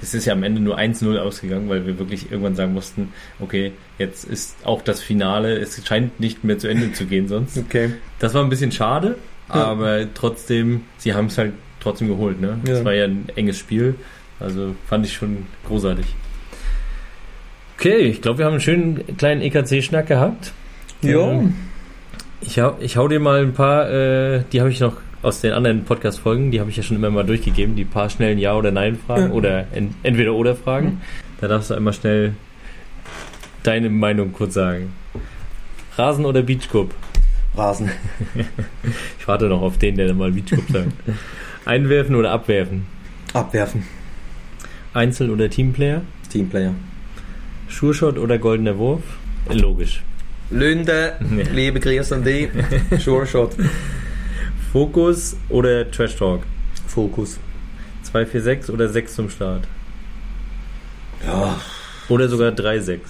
[0.00, 3.72] es ist ja am Ende nur 1-0 ausgegangen, weil wir wirklich irgendwann sagen mussten, okay,
[3.98, 7.58] jetzt ist auch das Finale, es scheint nicht mehr zu Ende zu gehen sonst.
[7.58, 7.92] Okay.
[8.18, 9.16] Das war ein bisschen schade,
[9.48, 9.64] ja.
[9.64, 12.58] aber trotzdem, sie haben es halt trotzdem geholt, ne?
[12.64, 12.84] Es ja.
[12.84, 13.94] war ja ein enges Spiel,
[14.40, 16.06] also fand ich schon großartig.
[17.82, 20.52] Okay, ich glaube, wir haben einen schönen kleinen EKC-Schnack gehabt.
[21.00, 21.32] Ja.
[21.32, 21.56] Ähm,
[22.40, 25.52] ich, hau, ich hau dir mal ein paar, äh, die habe ich noch aus den
[25.52, 28.70] anderen Podcast-Folgen, die habe ich ja schon immer mal durchgegeben, die paar schnellen Ja- oder
[28.70, 29.32] Nein-Fragen mhm.
[29.32, 29.66] oder
[30.04, 30.86] Entweder-Oder-Fragen.
[30.86, 31.00] Mhm.
[31.40, 32.34] Da darfst du einmal schnell
[33.64, 34.92] deine Meinung kurz sagen.
[35.98, 36.94] Rasen oder Beachcup?
[37.56, 37.90] Rasen.
[39.18, 40.92] ich warte noch auf den, der dann mal Beachclub sagt.
[41.64, 42.86] Einwerfen oder abwerfen?
[43.32, 43.82] Abwerfen.
[44.94, 46.02] Einzel- oder Teamplayer?
[46.30, 46.74] Teamplayer.
[47.72, 49.02] Sure oder goldener Wurf?
[49.50, 50.02] Logisch.
[50.50, 51.14] Lünde,
[51.52, 52.50] liebe Grüße an die.
[52.98, 53.26] Sure
[54.72, 56.42] Fokus oder Trash Talk?
[56.86, 57.38] Fokus.
[58.02, 59.66] 246 oder 6 zum Start?
[61.26, 61.60] Ja.
[62.08, 63.00] Oder sogar 3-6?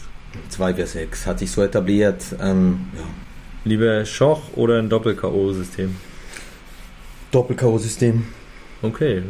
[0.56, 2.24] 2-4-6 hat sich so etabliert.
[2.40, 3.02] Ähm, ja.
[3.64, 5.90] Lieber Schoch oder ein Doppel-K.O.-System?
[7.32, 8.22] Doppel-K.O.-System.
[8.82, 9.22] Okay,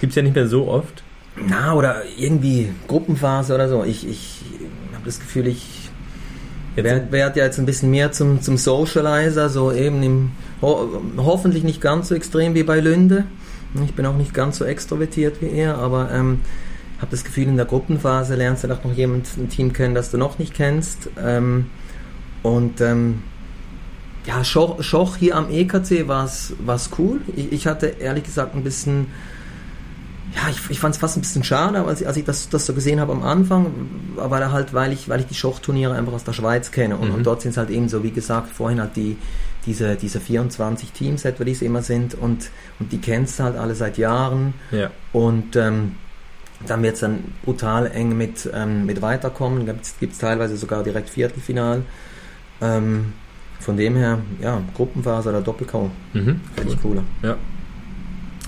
[0.00, 1.02] gibt es ja nicht mehr so oft.
[1.36, 3.84] Na, oder irgendwie Gruppenphase oder so.
[3.84, 4.40] Ich, ich
[5.02, 5.90] habe das Gefühl, ich
[6.76, 10.30] werde werd ja jetzt ein bisschen mehr zum, zum Socializer, so eben im,
[10.62, 13.24] ho hoffentlich nicht ganz so extrem wie bei Lünde.
[13.84, 16.40] Ich bin auch nicht ganz so extrovertiert wie er, aber ähm,
[16.98, 20.12] habe das Gefühl, in der Gruppenphase lernst du doch noch jemand ein Team kennen, das
[20.12, 21.10] du noch nicht kennst.
[21.20, 21.66] Ähm,
[22.44, 23.22] und ähm,
[24.24, 26.54] ja, Schoch, Schoch, hier am EKC war es
[26.96, 27.22] cool.
[27.34, 29.08] Ich, ich, hatte ehrlich gesagt ein bisschen,
[30.34, 32.72] ja, ich, ich fand es fast ein bisschen schade, als, als ich das, das so
[32.72, 33.72] gesehen habe am Anfang,
[34.16, 36.96] aber halt, weil ich, weil ich die Schoch-Turniere einfach aus der Schweiz kenne.
[36.96, 37.14] Und, mhm.
[37.16, 39.18] und dort sind es halt eben so, wie gesagt, vorhin halt die,
[39.66, 43.56] diese, diese 24 Teams etwa, die es immer sind und, und die kennst du halt
[43.56, 44.54] alle seit Jahren.
[44.70, 44.90] Ja.
[45.12, 45.96] Und ähm,
[46.66, 49.66] dann wird es dann brutal eng mit, ähm, mit Weiterkommen.
[49.66, 51.82] Gibt es teilweise sogar direkt Viertelfinal.
[52.60, 53.12] Ähm,
[53.60, 55.90] von dem her, ja, Gruppenphase oder Doppelkau.
[56.12, 56.40] Mhm.
[56.56, 57.04] Finde ich cooler.
[57.22, 57.36] Ja.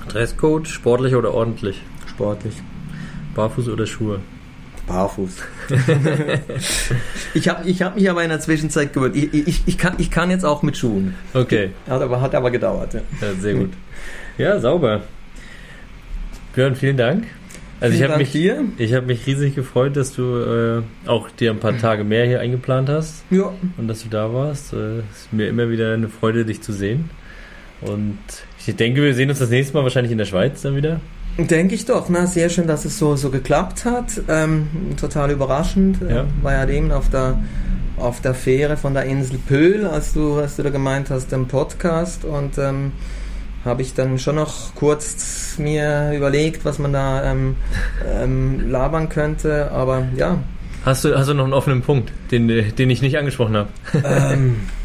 [0.09, 1.81] Dresscode, sportlich oder ordentlich?
[2.07, 2.55] Sportlich.
[3.35, 4.21] Barfuß oder Schuhe?
[4.87, 5.37] Barfuß.
[7.35, 9.17] ich habe ich hab mich aber in der Zwischenzeit gewöhnt.
[9.17, 11.15] Ich, ich, ich, kann, ich kann jetzt auch mit Schuhen.
[11.33, 11.71] Okay.
[11.89, 12.95] Hat aber, hat aber gedauert.
[12.95, 13.01] Ja.
[13.21, 13.71] ja sehr gut.
[14.37, 15.03] Ja, sauber.
[16.55, 17.25] Björn, vielen Dank.
[17.81, 18.65] Also Vielen ich habe mich dir.
[18.79, 22.41] Ich habe mich riesig gefreut, dass du äh, auch dir ein paar Tage mehr hier
[22.41, 23.25] eingeplant hast.
[23.31, 23.53] Ja.
[23.77, 24.73] Und dass du da warst.
[24.73, 27.11] Es äh, ist mir immer wieder eine Freude, dich zu sehen.
[27.87, 28.19] Und
[28.67, 31.01] ich denke, wir sehen uns das nächste Mal wahrscheinlich in der Schweiz dann wieder.
[31.37, 32.09] Denke ich doch.
[32.09, 34.21] Na, sehr schön, dass es so, so geklappt hat.
[34.29, 34.69] Ähm,
[34.99, 35.99] total überraschend.
[36.01, 36.23] Ja.
[36.23, 37.39] Äh, war ja dem auf der
[37.97, 41.47] auf der Fähre von der Insel Pöhl, als du, als du da gemeint hast, im
[41.47, 42.25] Podcast.
[42.25, 42.93] Und ähm,
[43.65, 47.57] habe ich dann schon noch kurz mir überlegt, was man da ähm,
[48.05, 50.39] ähm, labern könnte, aber ja.
[50.85, 53.69] Hast du, hast du noch einen offenen Punkt, den, den ich nicht angesprochen habe?
[54.05, 54.57] Ähm,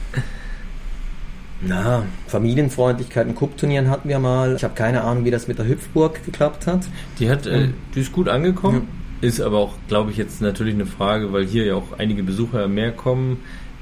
[1.62, 4.56] na, Familienfreundlichkeit in Cup-Turnieren hatten wir mal.
[4.56, 6.88] Ich habe keine Ahnung, wie das mit der Hüpfburg geklappt hat.
[7.20, 8.88] Die hat, äh, die ist gut angekommen.
[9.22, 9.28] Ja.
[9.28, 12.68] Ist aber auch, glaube ich, jetzt natürlich eine Frage, weil hier ja auch einige Besucher
[12.68, 13.38] mehr kommen.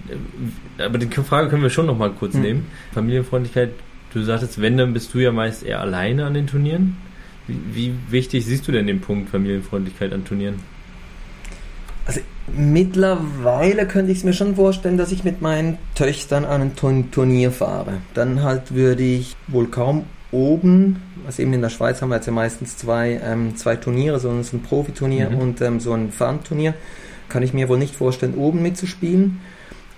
[0.07, 2.41] Äh, aber die Frage können wir schon noch mal kurz mhm.
[2.41, 2.65] nehmen.
[2.93, 3.71] Familienfreundlichkeit
[4.13, 6.97] Du sagtest, wenn, dann bist du ja meist eher alleine an den Turnieren.
[7.45, 10.55] Wie, wie wichtig siehst du denn den Punkt Familienfreundlichkeit an Turnieren?
[12.05, 12.21] Also
[12.55, 17.51] mittlerweile könnte ich es mir schon vorstellen, dass ich mit meinen Töchtern an ein Turnier
[17.51, 17.93] fahre.
[18.13, 22.25] Dann halt würde ich wohl kaum oben, also eben in der Schweiz haben wir jetzt
[22.25, 25.37] ja meistens zwei, ähm, zwei Turniere, so ein Profiturnier mhm.
[25.39, 26.73] und ähm, so ein Fun-Turnier,
[27.29, 29.39] kann ich mir wohl nicht vorstellen, oben mitzuspielen.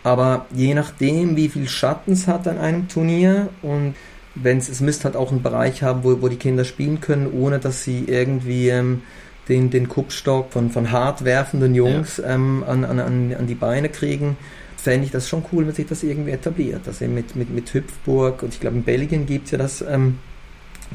[0.04, 3.96] Aber je nachdem, wie viel Schatten es hat an einem Turnier und
[4.36, 7.60] wenn es müsste halt auch einen Bereich haben, wo, wo die Kinder spielen können, ohne
[7.60, 9.02] dass sie irgendwie ähm,
[9.50, 12.36] den, den Kuppstock von, von hart werfenden Jungs ja.
[12.36, 14.38] ähm, an, an, an die Beine kriegen,
[14.78, 16.82] fände ich das schon cool, wenn sich das irgendwie etabliert.
[16.86, 20.20] Also mit, mit, mit Hüpfburg und ich glaube in Belgien gibt es ja das ähm,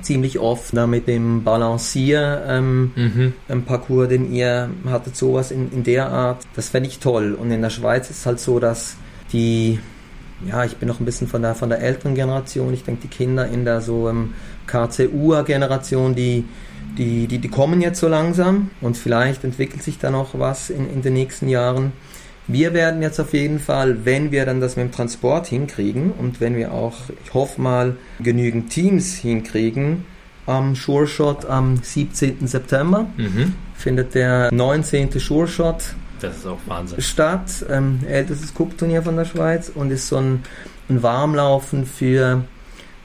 [0.01, 4.09] ziemlich oft da mit dem Balancier-Parcours, ähm, mhm.
[4.09, 6.47] den ihr hattet, sowas in, in der Art.
[6.57, 7.35] Das fände ich toll.
[7.35, 8.97] Und in der Schweiz ist es halt so, dass
[9.33, 9.79] die
[10.47, 12.75] ja, ich bin noch ein bisschen von der, von der älteren Generation.
[12.75, 14.35] Ich denke, die Kinder in der so ähm,
[14.67, 16.45] KCU-Generation, die,
[16.99, 20.90] die, die, die kommen jetzt so langsam und vielleicht entwickelt sich da noch was in,
[20.90, 21.92] in den nächsten Jahren.
[22.47, 26.40] Wir werden jetzt auf jeden Fall, wenn wir dann das mit dem Transport hinkriegen und
[26.40, 30.05] wenn wir auch, ich hoffe mal, genügend Teams hinkriegen,
[30.47, 32.47] am Sure Shot am 17.
[32.47, 33.55] September mhm.
[33.74, 35.11] findet der 19.
[35.18, 37.01] Sure Shot das ist auch Wahnsinn.
[37.03, 40.42] Stadt, ähm, ältestes Cup-Turnier von der Schweiz und ist so ein,
[40.88, 42.45] ein Warmlaufen für,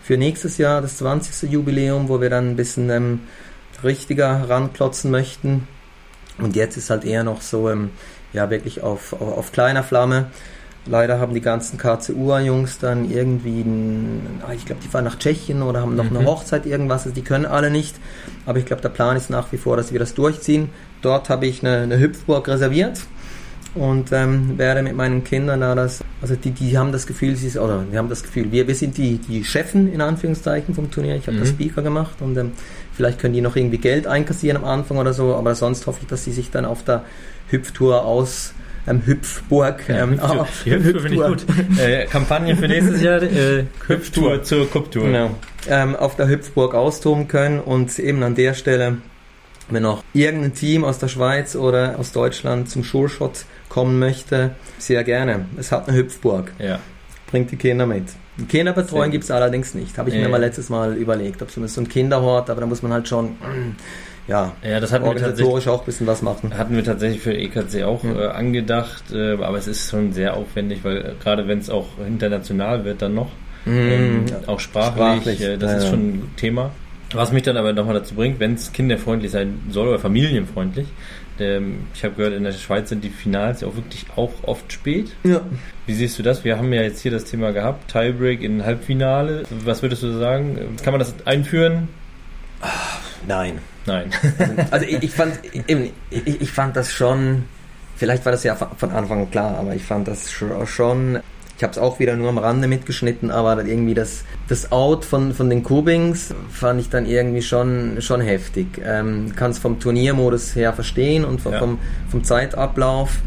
[0.01, 1.51] für nächstes Jahr, das 20.
[1.51, 3.19] Jubiläum, wo wir dann ein bisschen ähm,
[3.83, 5.67] richtiger ranklotzen möchten.
[6.37, 7.91] Und jetzt ist halt eher noch so, ähm,
[8.33, 10.27] ja, wirklich auf, auf, auf, kleiner Flamme.
[10.85, 15.61] Leider haben die ganzen KCU-Jungs dann irgendwie, ein, ah, ich glaube, die fahren nach Tschechien
[15.61, 16.17] oder haben noch mhm.
[16.17, 17.95] eine Hochzeit, irgendwas, also die können alle nicht.
[18.45, 20.69] Aber ich glaube, der Plan ist nach wie vor, dass wir das durchziehen.
[21.01, 23.01] Dort habe ich eine, eine Hüpfburg reserviert
[23.75, 27.47] und ähm, werde mit meinen Kindern da das, also die, die haben das Gefühl, sie
[27.47, 30.89] ist, oder wir haben das Gefühl, wir, wir sind die, die Chefen in Anführungszeichen vom
[30.89, 31.15] Turnier.
[31.15, 31.41] Ich habe mhm.
[31.41, 32.51] das Speaker gemacht und ähm,
[32.99, 36.07] vielleicht können die noch irgendwie Geld einkassieren am Anfang oder so, aber sonst hoffe ich,
[36.09, 37.05] dass sie sich dann auf der
[37.47, 38.53] Hüpftour aus
[38.85, 39.87] ähm, Hüpfburg.
[39.87, 41.45] Ähm, Hüpftour, die Hüpftour finde ich gut.
[41.79, 45.05] Äh, Kampagne für nächstes Jahr, äh, Hüpftour zur Kupptour.
[45.05, 45.29] Genau.
[45.69, 48.97] Ähm, auf der Hüpfburg austoben können und eben an der Stelle,
[49.69, 55.05] wenn noch irgendein Team aus der Schweiz oder aus Deutschland zum Schulshot kommen möchte, sehr
[55.05, 55.45] gerne.
[55.57, 56.51] Es hat eine Hüpfburg.
[56.59, 56.79] Ja.
[57.27, 58.07] Bringt die Kinder mit.
[58.47, 59.97] Kinderbetreuung gibt es allerdings nicht.
[59.97, 60.21] Habe ich Nee.
[60.23, 63.35] mir mal letztes Mal überlegt, ob so ein Kinderhort, aber da muss man halt schon,
[64.27, 66.55] ja, Ja, das hatten wir organisatorisch auch ein bisschen was machen.
[66.57, 68.11] Hatten wir tatsächlich für EKC auch Ja.
[68.15, 71.87] äh, angedacht, äh, aber es ist schon sehr aufwendig, weil äh, gerade wenn es auch
[72.05, 73.31] international wird dann noch,
[73.65, 76.71] ähm, auch sprachlich, Sprachlich, äh, das ja, ist schon ein Thema.
[77.13, 80.87] Was mich dann aber nochmal dazu bringt, wenn es kinderfreundlich sein soll oder familienfreundlich,
[81.41, 84.71] ähm, ich habe gehört, in der Schweiz sind die Finals ja auch wirklich auch oft
[84.71, 85.15] spät.
[85.23, 85.41] Ja.
[85.85, 86.43] Wie siehst du das?
[86.43, 89.43] Wir haben ja jetzt hier das Thema gehabt, Tiebreak in Halbfinale.
[89.65, 90.77] Was würdest du sagen?
[90.83, 91.87] Kann man das einführen?
[93.27, 93.59] Nein.
[93.85, 94.11] Nein.
[94.71, 95.33] Also ich, ich fand
[95.67, 97.43] eben, ich, ich fand das schon,
[97.95, 101.19] vielleicht war das ja von Anfang an klar, aber ich fand das scho- schon,
[101.59, 105.33] ich habe es auch wieder nur am Rande mitgeschnitten, aber irgendwie das, das Out von,
[105.33, 108.81] von den Kubings fand ich dann irgendwie schon, schon heftig.
[108.81, 111.59] Ähm, Kann es vom Turniermodus her verstehen und vom, Ja.
[111.59, 113.19] vom, vom Zeitablauf.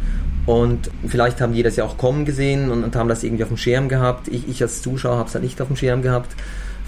[0.46, 3.50] Und vielleicht haben die das ja auch kommen gesehen und, und haben das irgendwie auf
[3.50, 4.28] dem Schirm gehabt.
[4.28, 6.34] Ich, ich als Zuschauer habe es halt nicht auf dem Schirm gehabt.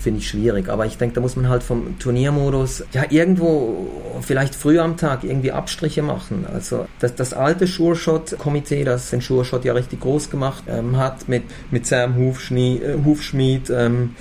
[0.04, 0.68] Finde ich schwierig.
[0.68, 3.88] Aber ich denke, da muss man halt vom Turniermodus ja irgendwo
[4.20, 6.44] vielleicht früh am Tag irgendwie Abstriche machen.
[6.52, 11.44] Also das, das alte Sure-Shot-Komitee, das den Sure-Shot ja richtig groß gemacht ähm, hat, mit,
[11.70, 14.14] mit Sam Hufschnie, äh, Hufschmied, ähm,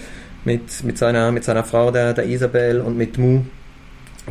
[0.45, 3.41] mit, mit, seiner, mit seiner Frau, der, der Isabel und mit Mu,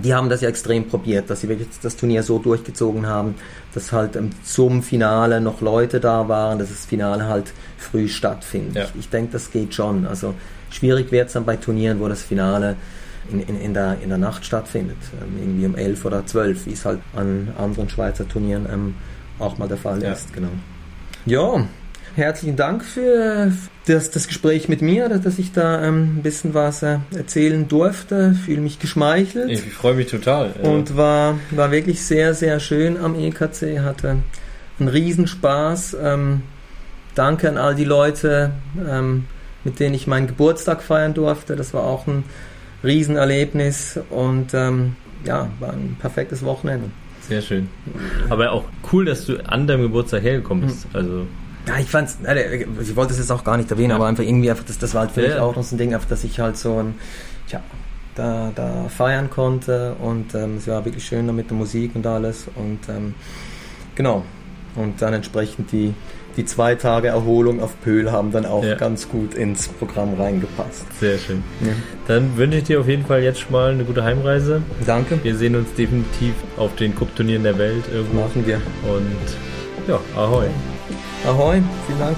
[0.02, 3.34] die haben das ja extrem probiert, dass sie wirklich das Turnier so durchgezogen haben,
[3.74, 8.74] dass halt ähm, zum Finale noch Leute da waren, dass das Finale halt früh stattfindet.
[8.74, 8.84] Ja.
[8.84, 10.06] Ich, ich denke, das geht schon.
[10.06, 10.32] Also
[10.72, 12.76] schwierig wird es dann bei Turnieren, wo das Finale
[13.30, 14.96] in, in, in, der, in der Nacht stattfindet.
[15.20, 18.94] Ähm, irgendwie um 11 oder 12, wie es halt an anderen Schweizer Turnieren ähm,
[19.38, 20.12] auch mal der Fall Ja.
[20.12, 20.32] ist.
[20.32, 20.48] Genau.
[21.24, 21.66] Ja,
[22.16, 23.52] herzlichen Dank für
[23.86, 28.34] das, das Gespräch mit mir, dass, ich da ähm, ein bisschen was äh, erzählen durfte.
[28.44, 29.50] Fühle mich geschmeichelt.
[29.50, 30.52] Ich freue mich total.
[30.62, 34.18] Äh, Und war, war wirklich sehr, sehr schön am EKC, hatte
[34.78, 35.96] einen Riesenspaß.
[36.02, 36.42] Ähm,
[37.14, 38.50] danke an all die Leute,
[38.88, 39.24] ähm,
[39.64, 41.56] mit denen ich meinen Geburtstag feiern durfte.
[41.56, 42.24] Das war auch ein
[42.84, 46.90] Riesenerlebnis und ähm, ja, war ein perfektes Wochenende.
[47.28, 47.68] Sehr schön.
[48.28, 50.84] Aber auch cool, dass du an deinem Geburtstag hergekommen bist.
[50.84, 50.90] Hm.
[50.94, 51.26] Also,
[51.68, 53.96] Ja, ich fand's, äh, ich wollte es jetzt auch gar nicht erwähnen, Ja.
[53.96, 55.42] aber einfach irgendwie einfach, das, das war halt für Ja, mich ja.
[55.42, 56.94] auch noch so ein Ding, einfach, dass ich halt so ein,
[57.48, 57.60] ja,
[58.16, 62.06] da, da feiern konnte und ähm, es war wirklich schön da mit der Musik und
[62.06, 63.14] alles und ähm,
[63.94, 64.24] genau.
[64.74, 65.94] Und dann entsprechend die,
[66.36, 68.74] die zwei Tage Erholung auf Pöhl haben dann auch Ja.
[68.76, 70.86] ganz gut ins Programm reingepasst.
[70.98, 71.42] sehr schön.
[71.60, 71.72] Ja.
[72.08, 74.62] Dann wünsche ich dir auf jeden Fall jetzt schon mal eine gute Heimreise.
[74.86, 75.18] Danke.
[75.22, 78.20] Wir sehen uns definitiv auf den Cup-Turnieren der Welt irgendwo.
[78.22, 78.56] Machen wir.
[78.88, 80.46] Und ja, ahoi.
[81.26, 82.16] Ahoi, vielen Dank.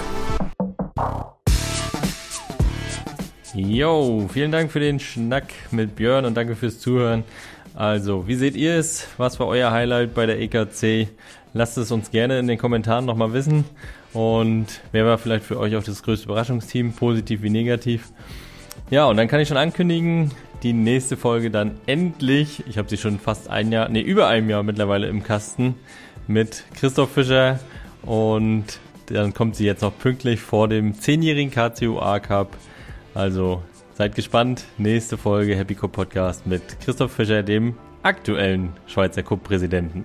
[3.55, 7.23] Jo, vielen Dank für den Schnack mit Björn und danke fürs Zuhören.
[7.75, 9.07] Also, wie seht ihr es?
[9.17, 11.09] Was war euer Highlight bei der EKC?
[11.53, 13.65] Lasst es uns gerne in den Kommentaren nochmal wissen.
[14.15, 18.13] Und wer war vielleicht für euch auch das größte Überraschungsteam, positiv wie negativ?
[18.91, 20.31] Ja, und dann kann ich schon ankündigen,
[20.63, 24.49] die nächste Folge dann endlich, ich habe sie schon fast ein Jahr, nee, über einem
[24.49, 25.75] Jahr mittlerweile im Kasten,
[26.27, 27.59] mit Christoph Fischer
[28.03, 28.65] und
[29.07, 32.57] dann kommt sie jetzt noch pünktlich vor dem 10-jährigen KCUA Cup.
[33.15, 33.63] Also
[33.95, 40.05] seid gespannt, nächste Folge Happy Cup Podcast mit Christoph Fischer, dem aktuellen Schweizer Cup-Präsidenten.